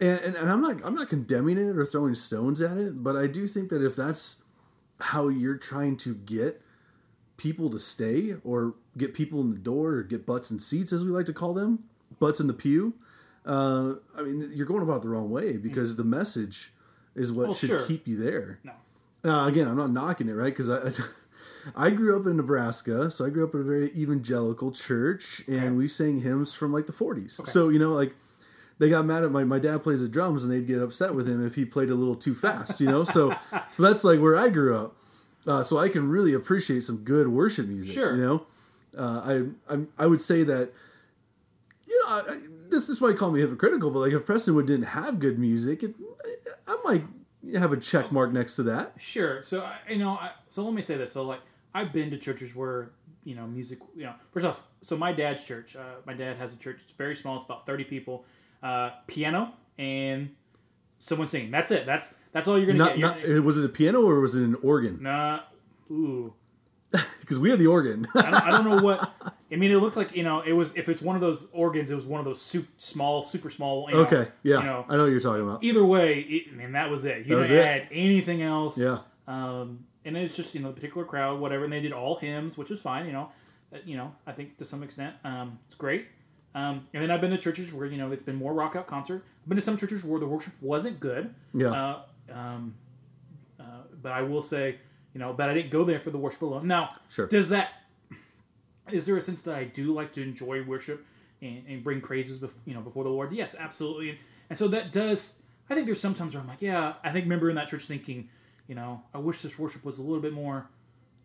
[0.00, 3.16] And, and and I'm not I'm not condemning it or throwing stones at it, but
[3.16, 4.42] I do think that if that's
[5.00, 6.62] how you're trying to get
[7.36, 11.04] people to stay or get people in the door or get butts in seats as
[11.04, 11.84] we like to call them
[12.18, 12.94] butts in the pew
[13.44, 16.72] uh, i mean you're going about the wrong way because the message
[17.14, 17.82] is what Well, should sure.
[17.82, 18.72] keep you there no.
[19.22, 20.54] now, again, I'm not knocking it, right?
[20.56, 20.92] Because I,
[21.76, 25.56] I grew up in Nebraska, so I grew up in a very evangelical church, and
[25.58, 25.70] Okay.
[25.70, 27.32] we sang hymns from like the 40s.
[27.50, 28.14] So you know, like
[28.78, 31.28] they got mad at my my dad plays the drums, and they'd get upset with
[31.28, 33.04] him if he played a little too fast, you know.
[33.04, 33.34] So
[33.70, 34.96] so that's like where I grew up.
[35.46, 37.94] Uh, so I can really appreciate some good worship music.
[37.94, 38.16] Sure.
[38.16, 38.46] you know.
[38.98, 39.20] Uh,
[39.68, 40.72] I I'm, I would say that
[41.86, 44.86] you know I, I- this this might call me hypocritical, but like if Prestonwood didn't
[44.86, 45.94] have good music, it,
[46.66, 47.04] I might
[47.56, 48.94] have a check mark next to that.
[48.98, 49.40] Sure.
[49.42, 51.12] So you know, I, so let me say this.
[51.12, 51.40] So like,
[51.74, 52.90] I've been to churches where
[53.22, 53.78] you know music.
[53.94, 55.76] You know, first off, so my dad's church.
[55.76, 56.80] Uh, my dad has a church.
[56.82, 57.36] It's very small.
[57.36, 58.24] It's about thirty people.
[58.62, 60.30] Uh, piano and
[60.98, 61.50] someone singing.
[61.50, 61.86] That's it.
[61.86, 63.28] That's that's all you're gonna Not, get.
[63.28, 64.98] You're- was it a piano or was it an organ?
[65.02, 65.40] Nah.
[65.90, 66.32] Ooh.
[67.20, 68.06] Because we had the organ.
[68.14, 69.12] I don't, I don't know what.
[69.50, 70.42] I mean, it looks like you know.
[70.42, 71.90] It was if it's one of those organs.
[71.90, 73.88] It was one of those soup, small, super small.
[73.90, 75.64] You know, okay, yeah, You know, I know what you're talking about.
[75.64, 77.26] either way, it, I mean, that was it.
[77.26, 78.78] You That didn't add anything else.
[78.78, 82.16] Yeah, Um, and it's just you know the particular crowd, whatever, and they did all
[82.16, 83.06] hymns, which is fine.
[83.06, 83.32] You know,
[83.74, 86.06] Uh, you know, I think to some extent, um, it's great.
[86.56, 88.86] Um, and then I've been to churches where you know it's been more rock out
[88.86, 89.22] concert.
[89.42, 91.34] I've been to some churches where the worship wasn't good.
[91.54, 92.02] yeah, Uh,
[92.32, 92.74] um,
[93.60, 93.64] uh,
[94.02, 94.76] but I will say,
[95.12, 96.66] you know, but I didn't go there for the worship alone.
[96.66, 97.26] Now, Sure.
[97.26, 97.68] does that?
[98.90, 101.04] Is there a sense that I do like to enjoy worship
[101.42, 103.32] and, and bring praises, bef- you know, before the Lord?
[103.32, 104.10] Yes, absolutely.
[104.10, 104.18] And,
[104.50, 105.42] and so that does.
[105.68, 108.28] I think there's sometimes where I'm like, yeah, I think remember in that church thinking,
[108.68, 110.68] you know, I wish this worship was a little bit more.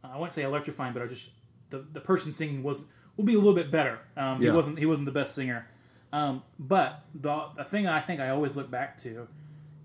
[0.03, 1.29] I wouldn't say electrifying, but I just
[1.69, 2.83] the the person singing was
[3.17, 3.99] will be a little bit better.
[4.17, 4.51] Um, Yeah.
[4.51, 5.67] He wasn't he wasn't the best singer,
[6.13, 9.27] um, but the the thing I think I always look back to,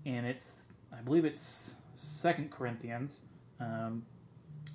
[0.05, 3.19] and it's I believe it's Second Corinthians,
[3.59, 4.03] um,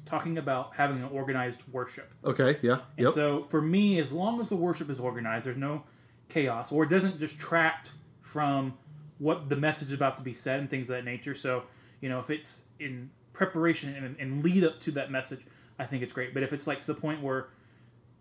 [0.05, 2.13] talking about having an organized worship.
[2.25, 3.13] Okay, yeah, And yep.
[3.13, 5.85] so for me, as long as the worship is organized, there's no
[6.29, 8.75] chaos, or it doesn't distract from
[9.19, 11.35] what the message is about to be said and things of that nature.
[11.35, 11.65] So,
[12.01, 15.41] you know, if it's in preparation and, and lead up to that message,
[15.79, 16.35] I think it's great.
[16.35, 17.49] But if it's like to the point where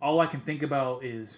[0.01, 1.37] all I can think about is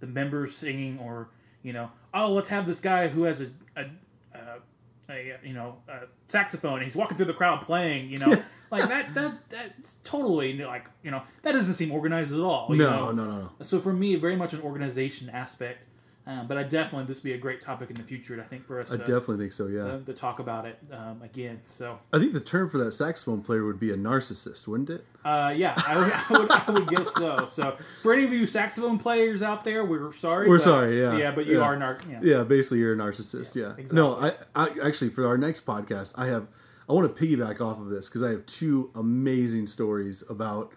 [0.00, 1.28] the members singing, or
[1.62, 3.86] you know, oh, let's have this guy who has a a,
[4.34, 8.30] a, a you know a saxophone and he's walking through the crowd playing, you know,
[8.70, 12.68] like that that that's totally like you know that doesn't seem organized at all.
[12.70, 13.12] you no, know?
[13.12, 13.50] no, no, no.
[13.62, 15.84] So for me, very much an organization aspect.
[16.26, 18.40] Um, but I definitely this would be a great topic in the future.
[18.40, 19.66] I think for us I to, definitely think so.
[19.66, 21.60] Yeah, uh, to talk about it um, again.
[21.66, 25.04] So I think the term for that saxophone player would be a narcissist, wouldn't it?
[25.24, 27.46] uh, yeah, I would, I would I would guess so.
[27.48, 30.48] So for any of you saxophone players out there, we're sorry.
[30.48, 31.16] We're but- sorry, yeah.
[31.18, 31.64] yeah, but you Yeah.
[31.64, 32.10] are narc.
[32.10, 32.20] Yeah.
[32.22, 33.54] Yeah, basically you're a narcissist.
[33.54, 33.92] Yeah, Yeah.
[33.92, 36.46] No, I, I actually for our next podcast, I have
[36.88, 40.72] I want to piggyback off of this because I have two amazing stories about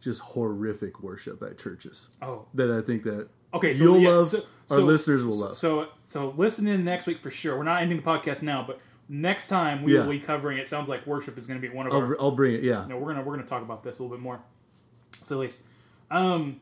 [0.00, 3.74] just horrific worship at churches Oh, that I think that okay.
[3.74, 5.56] So you'll yeah, love, so- our so- listeners will love.
[5.56, 7.56] So so listen in next week for sure.
[7.56, 10.00] We're not ending the podcast now, but next time we Yeah.
[10.04, 10.58] will be covering.
[10.58, 12.62] It sounds like worship is going to be one of I'll, our I'll bring it.
[12.64, 14.40] Yeah, No, we're gonna we're gonna talk about this a little bit more.
[15.22, 15.60] So at least,
[16.10, 16.60] um,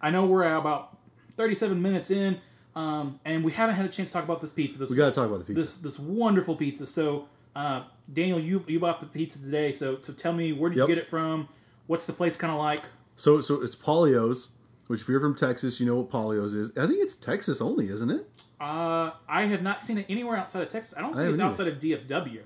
[0.00, 0.96] I know we're at about
[1.36, 2.40] thirty-seven minutes in,
[2.76, 4.78] um, and we haven't had a chance to talk about this pizza.
[4.78, 5.60] This we got to talk about the pizza.
[5.60, 6.86] this this wonderful pizza.
[6.86, 9.72] So, uh, Daniel, you you bought the pizza today.
[9.72, 10.88] So so tell me where did Yep.
[10.88, 11.48] you get it from?
[11.86, 12.82] What's the place kind of like?
[13.16, 14.52] So so it's Palio's,
[14.88, 16.76] which if you're from Texas, you know what Palio's is.
[16.76, 18.28] I think it's Texas only, isn't it?
[18.60, 20.94] Uh, I have not seen it anywhere outside of Texas.
[20.96, 21.50] I don't think haven't it's either.
[21.50, 21.78] outside of
[22.24, 22.40] DFW.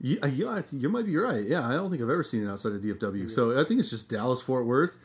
[0.00, 1.44] Yeah, yeah, I think you might be right.
[1.44, 3.30] Yeah, I don't think I've ever seen it outside of DFW.
[3.30, 4.96] So I think it's just Dallas Fort Worth.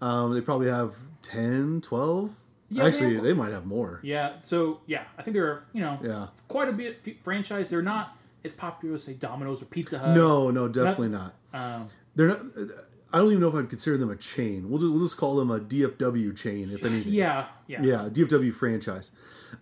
[0.00, 2.32] Um, they probably have 10, 12.
[2.70, 4.00] Yeah, they Actually, have- they might have more.
[4.02, 4.32] Yeah.
[4.44, 6.26] So yeah, I think there are you know Yeah.
[6.48, 7.70] quite a bit franchise.
[7.70, 10.14] They're not as popular as say Domino's or Pizza Hut.
[10.16, 11.34] No, no, definitely not.
[11.52, 12.40] Um, They're not.
[13.12, 14.68] I don't even know if I'd consider them a chain.
[14.68, 17.12] We'll just, we'll just call them a DFW chain, if anything.
[17.12, 17.46] yeah.
[17.66, 17.82] Yeah.
[17.82, 19.14] Yeah, DFW franchise.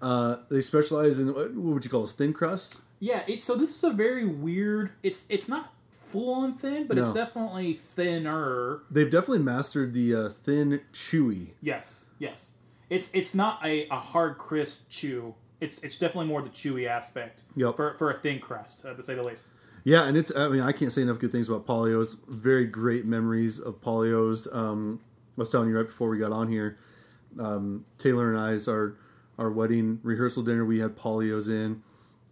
[0.03, 2.12] Uh, they specialize in what what would you call this?
[2.12, 2.80] Thin crust.
[2.99, 4.90] Yeah, it's so this is a very weird.
[5.03, 5.72] It's it's not
[6.09, 8.80] full on thin, but it's definitely thinner.
[8.90, 11.51] They've definitely mastered the uh, thin, chewy.
[11.61, 12.53] Yes, yes.
[12.90, 15.34] It's it's not a, a hard crisp chew.
[15.61, 17.42] It's it's definitely more the chewy aspect.
[17.55, 17.76] Yep.
[17.76, 19.49] For for a thin crust, uh, to say the least.
[19.87, 20.34] Yeah, and it's.
[20.34, 22.16] I mean, I can't say enough good things about Palio's.
[22.26, 24.49] Very great memories of Palio's.
[24.53, 24.99] Um,
[25.39, 26.76] I was telling you right before we got on here.
[27.39, 28.97] Um, Taylor and I's our
[29.39, 30.64] our wedding rehearsal dinner.
[30.64, 31.84] We had Palio's in.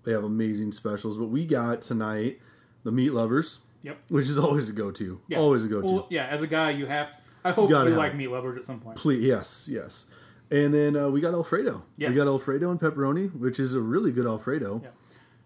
[0.02, 1.16] They have amazing specials.
[1.16, 2.40] But we got tonight
[2.82, 4.00] the meat lovers, Yep.
[4.08, 5.20] which is always a go to.
[5.28, 5.38] Yeah.
[5.38, 5.86] Always a go to.
[5.86, 6.26] Well, yeah.
[6.26, 7.12] As a guy, you have.
[7.12, 8.96] To, I hope Gotta you like meat lovers at some point.
[8.96, 10.10] Please, yes, yes.
[10.50, 11.84] And then uh, we got Alfredo.
[11.96, 12.10] Yes.
[12.10, 14.80] We got Alfredo and pepperoni, which is a really good Alfredo.
[14.82, 14.88] Yeah.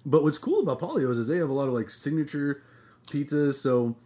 [0.07, 2.63] But what's cool about Palio's is they have a lot of like signature
[3.07, 3.55] pizzas.
[3.55, 3.97] So,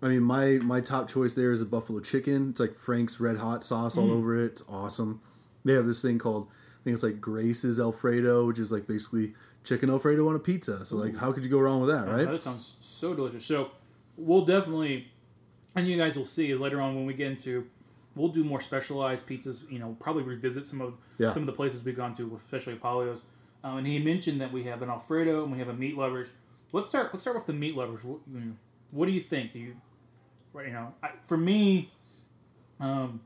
[0.00, 2.50] I mean, my my top choice there is a buffalo chicken.
[2.50, 4.02] It's like Frank's red hot sauce Mm.
[4.02, 4.46] all over it.
[4.52, 5.20] It's awesome.
[5.64, 6.48] They have this thing called
[6.80, 10.84] I think it's like Grace's Alfredo, which is like basically chicken Alfredo on a pizza.
[10.84, 12.28] So like, how could you go wrong with that, right?
[12.28, 13.44] That sounds so delicious.
[13.46, 13.70] So
[14.16, 15.06] we'll definitely,
[15.76, 17.66] and you guys will see is later on when we get into,
[18.16, 19.58] we'll do more specialized pizzas.
[19.70, 21.32] You know, probably revisit some of Yeah.
[21.34, 23.20] some of the places we've gone to, especially Palio's.
[23.64, 26.28] Um, and he mentioned that we have an Alfredo and we have a meat lovers.
[26.72, 27.10] Let's start.
[27.12, 28.02] Let's start with the meat lovers.
[28.02, 28.52] What, you know,
[28.90, 29.52] what do you think?
[29.52, 29.76] Do you,
[30.52, 30.66] right?
[30.66, 31.92] You know, I, for me,
[32.80, 33.20] um,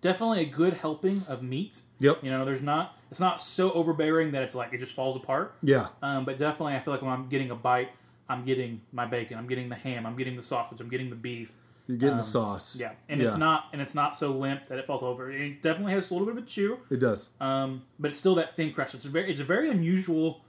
[0.00, 1.80] definitely a good helping of meat.
[1.98, 2.24] Yep.
[2.24, 2.96] You know, there's not.
[3.10, 5.54] It's not so overbearing that it's like it just falls apart.
[5.62, 5.88] Yeah.
[6.02, 7.90] Um, but definitely, I feel like when I'm getting a bite,
[8.28, 11.16] I'm getting my bacon, I'm getting the ham, I'm getting the sausage, I'm getting the
[11.16, 11.52] beef.
[11.88, 12.76] You're getting Um, the sauce.
[12.80, 13.28] Yeah, and Yeah.
[13.28, 15.30] it's not and it's not so limp that it falls over.
[15.30, 17.30] It definitely has a little bit of a chew, It does.
[17.40, 18.94] um, but it's still that thin crust.
[18.94, 20.40] It's a very it's a very unusual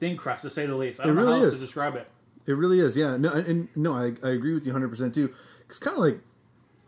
[0.00, 1.00] thin crust to say the least.
[1.00, 1.60] I don't It know really how else is.
[1.60, 2.08] to describe it.
[2.46, 3.16] It really is, yeah.
[3.16, 5.32] No, and no, I, I agree with you 100 percent too.
[5.68, 6.20] It's kind of like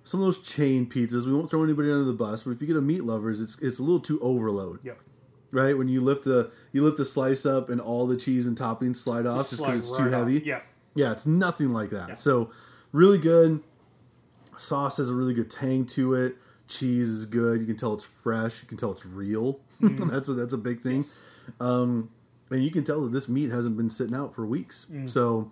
[0.03, 1.24] some of those chain pizzas.
[1.26, 3.61] We won't throw anybody under the bus, but if you get a meat lovers, it's
[3.61, 4.98] it's a little too overload, Yep.
[5.53, 5.78] right?
[5.78, 8.96] When you lift the you lift the slice up and all the cheese and toppings
[8.96, 10.11] slide off just because it's right too off.
[10.12, 10.42] heavy.
[10.44, 10.62] Yeah.
[10.96, 12.18] Yeah, it's nothing like that.
[12.18, 12.50] So
[12.90, 13.62] really good.
[14.59, 16.36] Sauce has a really good tang to it.
[16.68, 17.61] Cheese is good.
[17.61, 18.62] You can tell it's fresh.
[18.62, 19.61] You can tell it's real.
[19.80, 21.05] that's a, that's a big thing.
[21.61, 22.11] Um,
[22.50, 24.90] and you can tell that this meat hasn't been sitting out for weeks.
[25.07, 25.50] So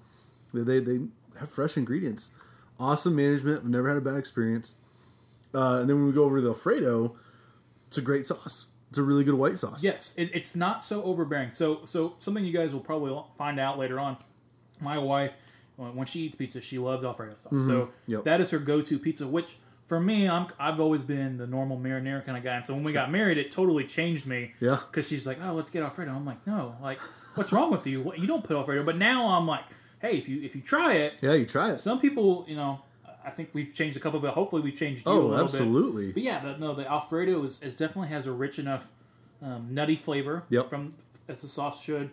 [0.52, 1.00] they they
[1.38, 2.34] have fresh ingredients.
[2.78, 3.58] Awesome management.
[3.58, 4.76] I've never had a bad experience.
[5.54, 7.16] Uh, and then when we go over to the Alfredo,
[7.88, 8.68] it's a great sauce.
[8.90, 9.82] It's a really good white sauce.
[9.82, 11.52] Yes, it, it's not so overbearing.
[11.52, 14.16] So, so something you guys will probably find out later on.
[14.80, 15.34] My wife,
[15.88, 17.66] when she eats pizza, she loves Alfredo sauce.
[17.66, 18.24] So Yep.
[18.24, 19.26] that is her go-to pizza.
[19.26, 19.56] Which,
[19.86, 22.84] for me, I'm I've always been the normal marinara kind of guy, and so when
[22.84, 24.52] we got married, it totally changed me.
[24.60, 24.78] Yeah.
[24.90, 27.00] because she's like, "Oh, let's get Alfredo." I'm like, "No, like,
[27.34, 28.02] what's wrong with you?
[28.02, 29.64] What, you don't put Alfredo." But now I'm like,
[30.00, 31.78] "Hey, if you if you try it, Yeah, you try it.
[31.78, 32.80] some people, you know,
[33.24, 35.54] I think we've changed a couple, but hopefully we've changed you a Oh, little bit."
[35.54, 36.12] absolutely.
[36.12, 38.90] But yeah, the, no, the Alfredo is, is definitely has a rich enough
[39.42, 40.68] um, nutty flavor Yep.
[40.70, 40.94] from
[41.28, 42.10] as the sauce should,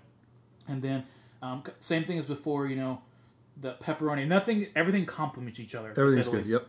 [0.67, 1.03] and then
[1.41, 2.67] um, same thing as before.
[2.67, 3.01] You know,
[3.59, 5.89] the pepperoni, nothing, everything complements each other.
[5.97, 6.37] Everything's good.
[6.37, 6.49] least.
[6.49, 6.67] Yep.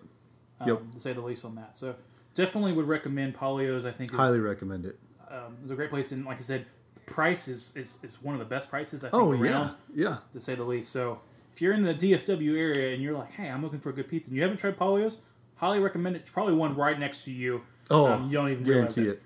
[0.61, 0.93] Um, Yep.
[0.95, 1.95] To say the least on that, so
[2.35, 3.85] definitely would recommend Palio's.
[3.85, 4.99] I think is, Highly recommend it.
[5.31, 8.35] um, is a great place, and like I said, the price is, is, is one
[8.35, 10.17] of the best prices I think Oh around yeah, yeah.
[10.33, 10.91] to say the least.
[10.93, 11.21] So
[11.55, 14.09] if you're in the DFW area and you're like, hey, I'm looking for a good
[14.09, 15.19] pizza, and you haven't tried Palio's,
[15.57, 16.21] highly recommend it.
[16.21, 17.63] It's probably one right next to you.
[17.91, 19.09] Oh, Um, you don't even guarantee it.
[19.09, 19.23] it.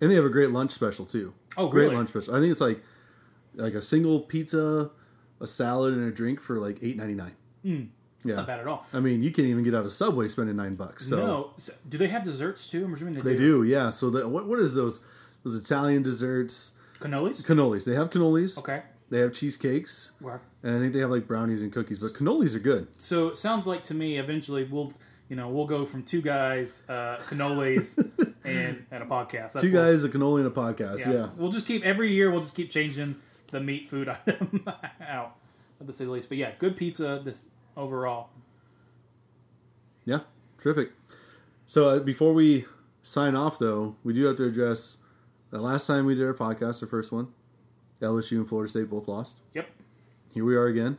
[0.00, 1.32] And they have a great lunch special too.
[1.56, 1.96] Oh, great really?
[1.96, 2.34] lunch special.
[2.34, 2.80] I think it's like
[3.54, 4.90] like a single pizza,
[5.42, 7.34] a salad, and a drink for like eight ninety nine.
[7.64, 7.88] Mm,
[8.24, 8.86] Yeah, Not bad at all.
[8.94, 11.06] I mean, you can't even get out of Subway spending nine bucks.
[11.08, 12.84] So no, so, do they have desserts too?
[12.84, 13.62] I'm assuming they, they do.
[13.64, 13.90] Yeah.
[13.90, 15.04] So the, what what is those
[15.44, 16.74] those Italian desserts?
[17.00, 17.42] Cannolis.
[17.42, 17.84] Cannolis.
[17.84, 18.56] They have cannolis.
[18.58, 18.82] Okay.
[19.10, 21.98] They have cheesecakes, Well, and I think they have like brownies and cookies.
[21.98, 22.86] But cannolis are good.
[22.96, 24.94] So it sounds like to me, eventually we'll,
[25.28, 27.98] you know, we'll go from two guys, uh, cannolis,
[28.44, 29.52] and and a podcast.
[29.52, 31.00] That's Two guys, a cannoli, and a podcast.
[31.00, 31.28] Yeah.
[31.36, 32.30] We'll just keep every year.
[32.30, 33.16] We'll just keep changing
[33.52, 34.66] the meat food item
[35.08, 35.36] out,
[35.86, 36.28] to say the least.
[36.28, 37.22] But yeah, good pizza.
[37.24, 37.44] This
[37.76, 38.30] overall.
[40.04, 40.20] Yeah,
[40.58, 40.90] terrific.
[41.66, 42.64] So uh, before we
[43.02, 44.98] sign off, though, we do have to address
[45.50, 47.28] the last time we did our podcast, the first one.
[48.00, 49.38] LSU and Florida State both lost.
[49.54, 49.68] Yep.
[50.34, 50.98] Here we are again,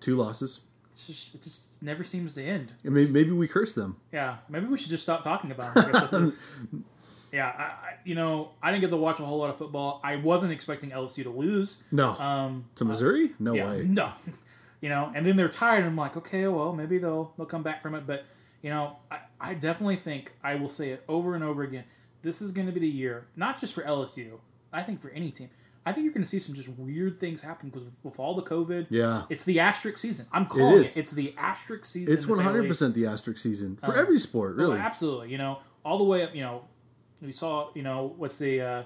[0.00, 0.60] two losses.
[0.92, 2.72] It's just, it just never seems to end.
[2.84, 3.96] And maybe, maybe we curse them.
[4.12, 6.34] Yeah, maybe we should just stop talking about it.
[7.32, 10.00] yeah, I, I, you know, I didn't get to watch a whole lot of football.
[10.04, 11.82] I wasn't expecting LSU to lose.
[11.92, 13.32] No, Um, to Missouri?
[13.38, 13.82] No yeah, way.
[13.84, 14.12] no,
[14.80, 15.78] you know, and then they're tired.
[15.78, 18.06] And I'm like, okay, well, maybe they'll they'll come back from it.
[18.06, 18.24] But
[18.62, 21.84] you know, I, I definitely think I will say it over and over again.
[22.22, 24.38] This is going to be the year, not just for LSU.
[24.72, 25.50] I think for any team.
[25.84, 28.42] I think you're going to see some just weird things happen because with all the
[28.42, 30.26] COVID, Yeah, it's the asterisk season.
[30.32, 30.96] I'm calling it.
[30.96, 32.12] It's the asterisk season.
[32.12, 32.70] it's to say the one hundred least.
[32.80, 34.80] percent the asterisk season for Um, every sport, Well, really.
[34.80, 35.30] absolutely.
[35.30, 36.34] You know, all the way up.
[36.34, 36.64] You know,
[37.26, 37.68] we saw.
[37.74, 38.60] You know, what's the?
[38.60, 38.82] Uh,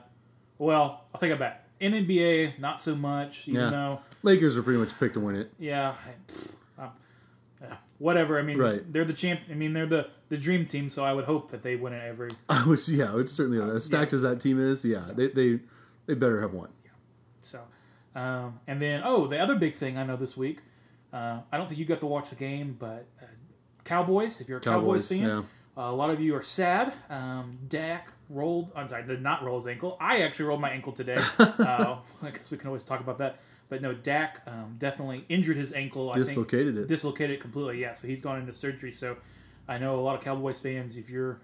[0.59, 1.67] well, I'll take it back.
[1.81, 3.49] NBA, not so much.
[3.49, 3.71] Even Yeah.
[3.71, 5.53] though, Lakers are pretty much picked to win it.
[5.59, 5.95] yeah,
[6.79, 6.91] um,
[7.63, 8.39] yeah, whatever.
[8.39, 8.93] I mean, Right.
[8.93, 9.41] they're the champ.
[9.51, 10.91] I mean, they're the the dream team.
[10.91, 12.31] So I would hope that they win it every.
[12.49, 14.85] I would, yeah, it's certainly as stacked as that team is.
[14.85, 15.61] Yeah, they they
[16.07, 16.69] they better have won.
[17.43, 17.61] So,
[18.15, 20.61] um, and then oh, the other big thing I know this week.
[21.13, 23.27] Uh, I don't think you got to watch the game, but uh,
[23.85, 24.41] Cowboys.
[24.41, 25.43] If you're a Cowboys, Cowboys, fan, yeah.
[25.83, 26.93] uh, a lot of you are sad.
[27.09, 28.71] Um, Dak rolled.
[28.75, 29.97] I'm sorry, did not roll his ankle.
[30.01, 31.19] I actually rolled my ankle today.
[31.39, 33.41] uh, I guess we can always talk about that.
[33.69, 36.11] But no, Dak um, definitely injured his ankle.
[36.11, 36.89] I Dislocated think, it.
[36.89, 37.81] Dislocated it completely.
[37.81, 38.93] Yeah, so he's gone into surgery.
[38.93, 39.17] So
[39.69, 40.97] I know a lot of Cowboys fans.
[40.97, 41.41] If you're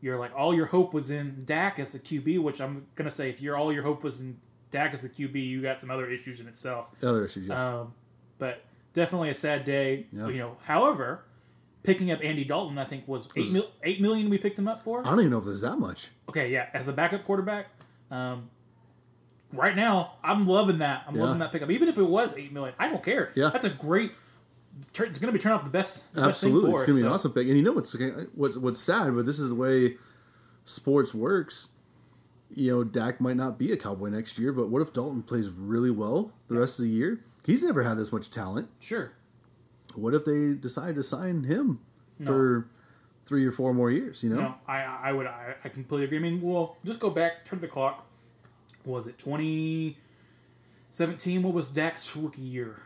[0.00, 3.28] you're like all your hope was in Dak as the QB, which I'm gonna say
[3.28, 4.38] if you're all your hope was in
[4.70, 6.86] Dak as the QB, you got some other issues in itself.
[7.02, 7.60] Other issues, yes.
[7.60, 7.92] Um,
[8.38, 8.64] but
[8.94, 10.06] definitely a sad day.
[10.12, 10.28] Yeah.
[10.28, 11.24] You know, however,
[11.82, 14.84] picking up Andy Dalton, I think was eight, mil- eight million we picked him up
[14.84, 15.00] for.
[15.00, 16.08] I don't even know if there's that much.
[16.28, 17.66] Okay, yeah, as a backup quarterback.
[18.10, 18.50] Um,
[19.52, 21.04] right now, I'm loving that.
[21.06, 21.22] I'm Yeah.
[21.22, 21.70] loving that pickup.
[21.70, 23.30] Even if it was eight million, I don't care.
[23.34, 23.50] Yeah.
[23.50, 24.12] that's a great.
[24.90, 26.12] It's going to be turning out the best.
[26.14, 27.48] The Absolutely, best it's gonna for be an awesome pick.
[27.48, 27.94] And you know what's
[28.34, 29.96] what's what's sad, but this is the way
[30.64, 31.72] sports works.
[32.54, 35.48] You know, Dak might not be a Cowboy next year, but what if Dalton plays
[35.50, 37.20] really well the rest of the year?
[37.44, 38.68] He's never had this much talent.
[38.80, 39.12] Sure.
[39.96, 41.80] What if they decide to sign him
[42.24, 42.66] for
[43.26, 44.22] three or four more years?
[44.22, 46.18] You know, No, I I would I, I completely agree.
[46.18, 48.06] I mean, well, just go back, turn the clock.
[48.84, 51.42] Was it 2017?
[51.42, 52.76] What was Dak's rookie year?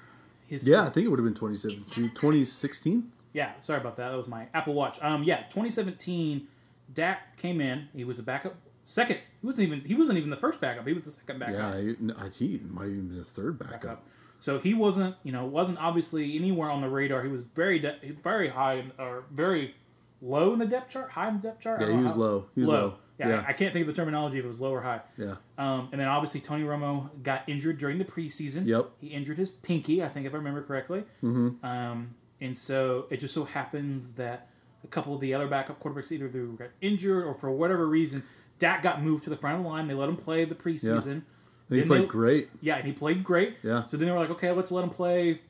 [0.47, 3.11] His yeah, I think it would have been 2017, 2016.
[3.33, 4.11] Yeah, sorry about that.
[4.11, 4.99] That was my Apple Watch.
[5.03, 6.47] Um, yeah, 2017,
[6.93, 7.89] Dak came in.
[7.95, 9.19] He was a backup, second.
[9.41, 9.81] He wasn't even.
[9.81, 10.87] He wasn't even the first backup.
[10.87, 11.57] He was the second backup.
[11.75, 13.83] Yeah, he, no, he might even be the third backup.
[13.83, 14.07] backup.
[14.45, 17.23] So he wasn't, you know, wasn't obviously anywhere on the radar.
[17.23, 19.75] He was very, de- very high in- or very
[20.21, 21.11] low in the depth chart.
[21.13, 21.81] High in the depth chart.
[21.81, 22.45] Yeah, he was how- low.
[22.55, 22.95] He was low.
[23.19, 23.45] Yeah, Yeah.
[23.49, 25.01] I can't think of the terminology if it was low or high.
[25.17, 28.67] Yeah, Um, and then obviously Tony Romo got injured during the preseason.
[28.67, 28.91] Yep.
[29.01, 31.05] He injured his pinky, I think, if I remember correctly.
[31.23, 31.65] Mm-hmm.
[31.65, 32.11] Um,
[32.43, 34.51] and so it just so happens that
[34.85, 38.25] a couple of the other backup quarterbacks either they got injured or for whatever reason,
[38.59, 39.89] Dak got moved to the front of the line.
[39.89, 41.23] They let him play the preseason.
[41.69, 42.49] And he Then played they- great.
[42.61, 43.57] Yeah, and he played great.
[43.63, 43.85] Yeah.
[43.85, 45.41] So then they were like, okay, let's let him play.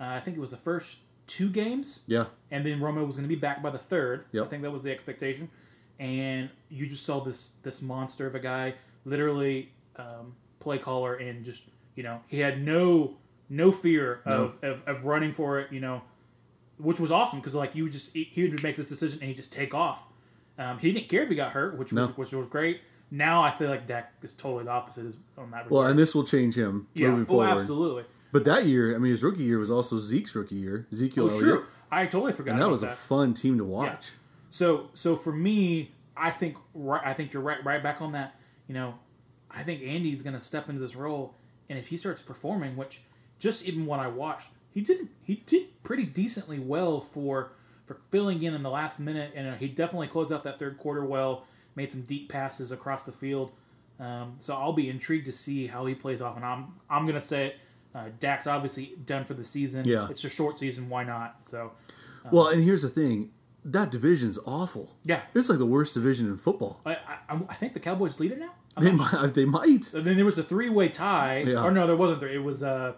[0.00, 3.24] Uh, I think it was the first two games Yeah, and then Romo was going
[3.24, 4.26] to be back by the third.
[4.32, 4.44] Yep.
[4.44, 5.48] I think that was the expectation.
[5.98, 8.74] And you just saw this this monster of a guy,
[9.06, 13.16] literally um, play caller, and just you know he had no
[13.48, 15.72] no fear of, of, of running for it.
[15.72, 16.02] You know,
[16.76, 19.34] which was awesome because like you would just he would make this decision and he
[19.34, 20.02] just take off.
[20.58, 22.02] Um, he didn't care if he got hurt, which No.
[22.08, 22.82] was which was great.
[23.10, 25.70] Now I feel like Dak is totally the opposite on that.
[25.70, 27.48] Well, and this will change him yeah, moving oh, forward.
[27.48, 28.04] absolutely.
[28.32, 30.86] But that year, I mean, his rookie year was also Zeke's rookie year.
[30.92, 31.18] Zeke.
[31.18, 31.64] Oh, true.
[31.90, 32.52] I totally forgot.
[32.52, 34.12] And that was a fun team to watch.
[34.50, 38.34] So so for me, I think right, I think you're right right back on that.
[38.68, 38.94] You know,
[39.50, 41.34] I think Andy's going to step into this role,
[41.68, 43.02] and if he starts performing, which
[43.38, 47.52] just even what I watched, he did he did pretty decently well for
[47.84, 50.78] for filling in in the last minute, and uh, he definitely closed out that third
[50.78, 51.46] quarter well.
[51.76, 53.52] Made some deep passes across the field.
[54.00, 57.20] Um, so I'll be intrigued to see how he plays off, and I'm I'm going
[57.20, 57.56] to say it.
[57.94, 59.86] Uh, Dak's obviously done for the season.
[59.86, 60.08] Yeah.
[60.10, 60.88] it's a short season.
[60.90, 61.36] Why not?
[61.48, 61.72] So
[62.30, 63.30] Well, and here's the thing
[63.64, 64.92] that division's awful.
[65.04, 66.80] yeah, It's like the worst division in football.
[66.86, 66.96] I,
[67.28, 68.52] I, I think the Cowboys lead it now.
[68.76, 69.34] I'm They might.
[69.34, 69.92] They might.
[69.94, 71.38] And then there was a three-way tie.
[71.46, 71.64] Yeah.
[71.64, 72.20] Or no, there wasn't.
[72.20, 72.34] Three.
[72.36, 72.92] It was uh,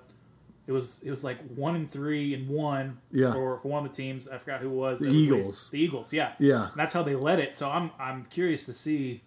[0.69, 2.99] it was it was like one and three and one.
[3.11, 3.33] Yeah.
[3.33, 4.99] For, for one of the teams, I forgot who it was.
[5.01, 5.71] The It was Eagles.
[5.71, 6.13] The Eagles.
[6.13, 6.33] Yeah.
[6.39, 6.69] Yeah.
[6.71, 7.57] And that's how they led it.
[7.57, 9.23] So I'm I'm curious to see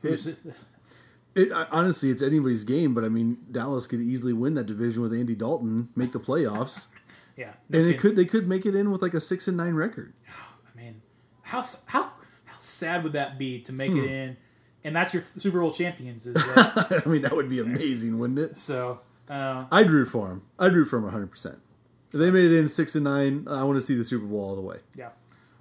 [0.00, 0.28] who's.
[1.34, 5.02] It, I, honestly, it's anybody's game, but I mean, Dallas could easily win that division
[5.02, 6.86] with Andy Dalton, make the playoffs,
[7.36, 7.50] yeah.
[7.68, 8.00] no and it kidding.
[8.00, 10.14] could they could make it in with like a six and nine record.
[10.74, 11.02] I mean,
[11.42, 12.04] how how
[12.46, 13.98] how sad would that be to make Hmm.
[13.98, 14.36] it in,
[14.82, 16.26] and that's your Super Bowl champions.
[16.26, 18.56] Is uh, I mean, that would be amazing, wouldn't it?
[18.56, 19.00] so.
[19.28, 20.42] Uh, I'd root for him.
[20.58, 21.30] I'd root for him 100.
[21.30, 21.58] percent
[22.12, 24.40] If they made it in six and nine, I want to see the Super Bowl
[24.40, 24.78] all the way.
[24.94, 25.10] Yeah.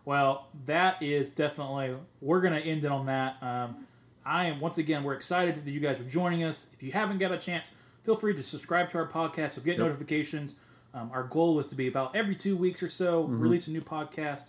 [0.05, 1.95] Well, that is definitely.
[2.21, 3.37] We're gonna end it on that.
[3.41, 3.87] Um,
[4.25, 5.03] I am once again.
[5.03, 6.67] We're excited that you guys are joining us.
[6.73, 7.69] If you haven't got a chance,
[8.03, 9.55] feel free to subscribe to our podcast.
[9.55, 10.53] You'll get notifications.
[10.93, 13.81] Um, our goal is to be about every two weeks or so release a new
[13.81, 14.43] podcast.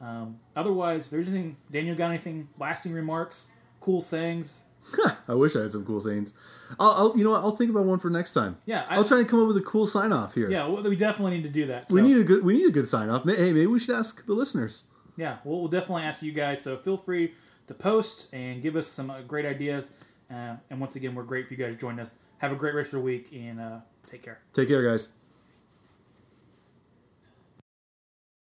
[0.00, 3.48] Um, otherwise, if there's anything, Daniel got anything lasting remarks,
[3.80, 4.62] cool sayings.
[5.28, 6.34] I wish I had some cool sayings.
[6.78, 7.40] I'll, I'll you know what?
[7.40, 8.58] I'll think about one for next time.
[8.66, 10.50] Yeah, I, I'll try and come up with a cool sign off here.
[10.50, 11.90] Yeah, well, we definitely need to do that.
[11.90, 13.24] We need a good we need a good sign off.
[13.24, 14.84] Hey, maybe we should ask the listeners.
[15.16, 16.62] yeah, we'll, we'll definitely ask you guys.
[16.62, 17.34] So feel free
[17.66, 19.90] to post and give us some uh, great ideas.
[20.30, 22.14] Uh, and once again, we're great for you guys joining us.
[22.38, 23.78] Have a great rest of the week and uh,
[24.10, 24.38] take care.
[24.52, 25.10] Take care, guys.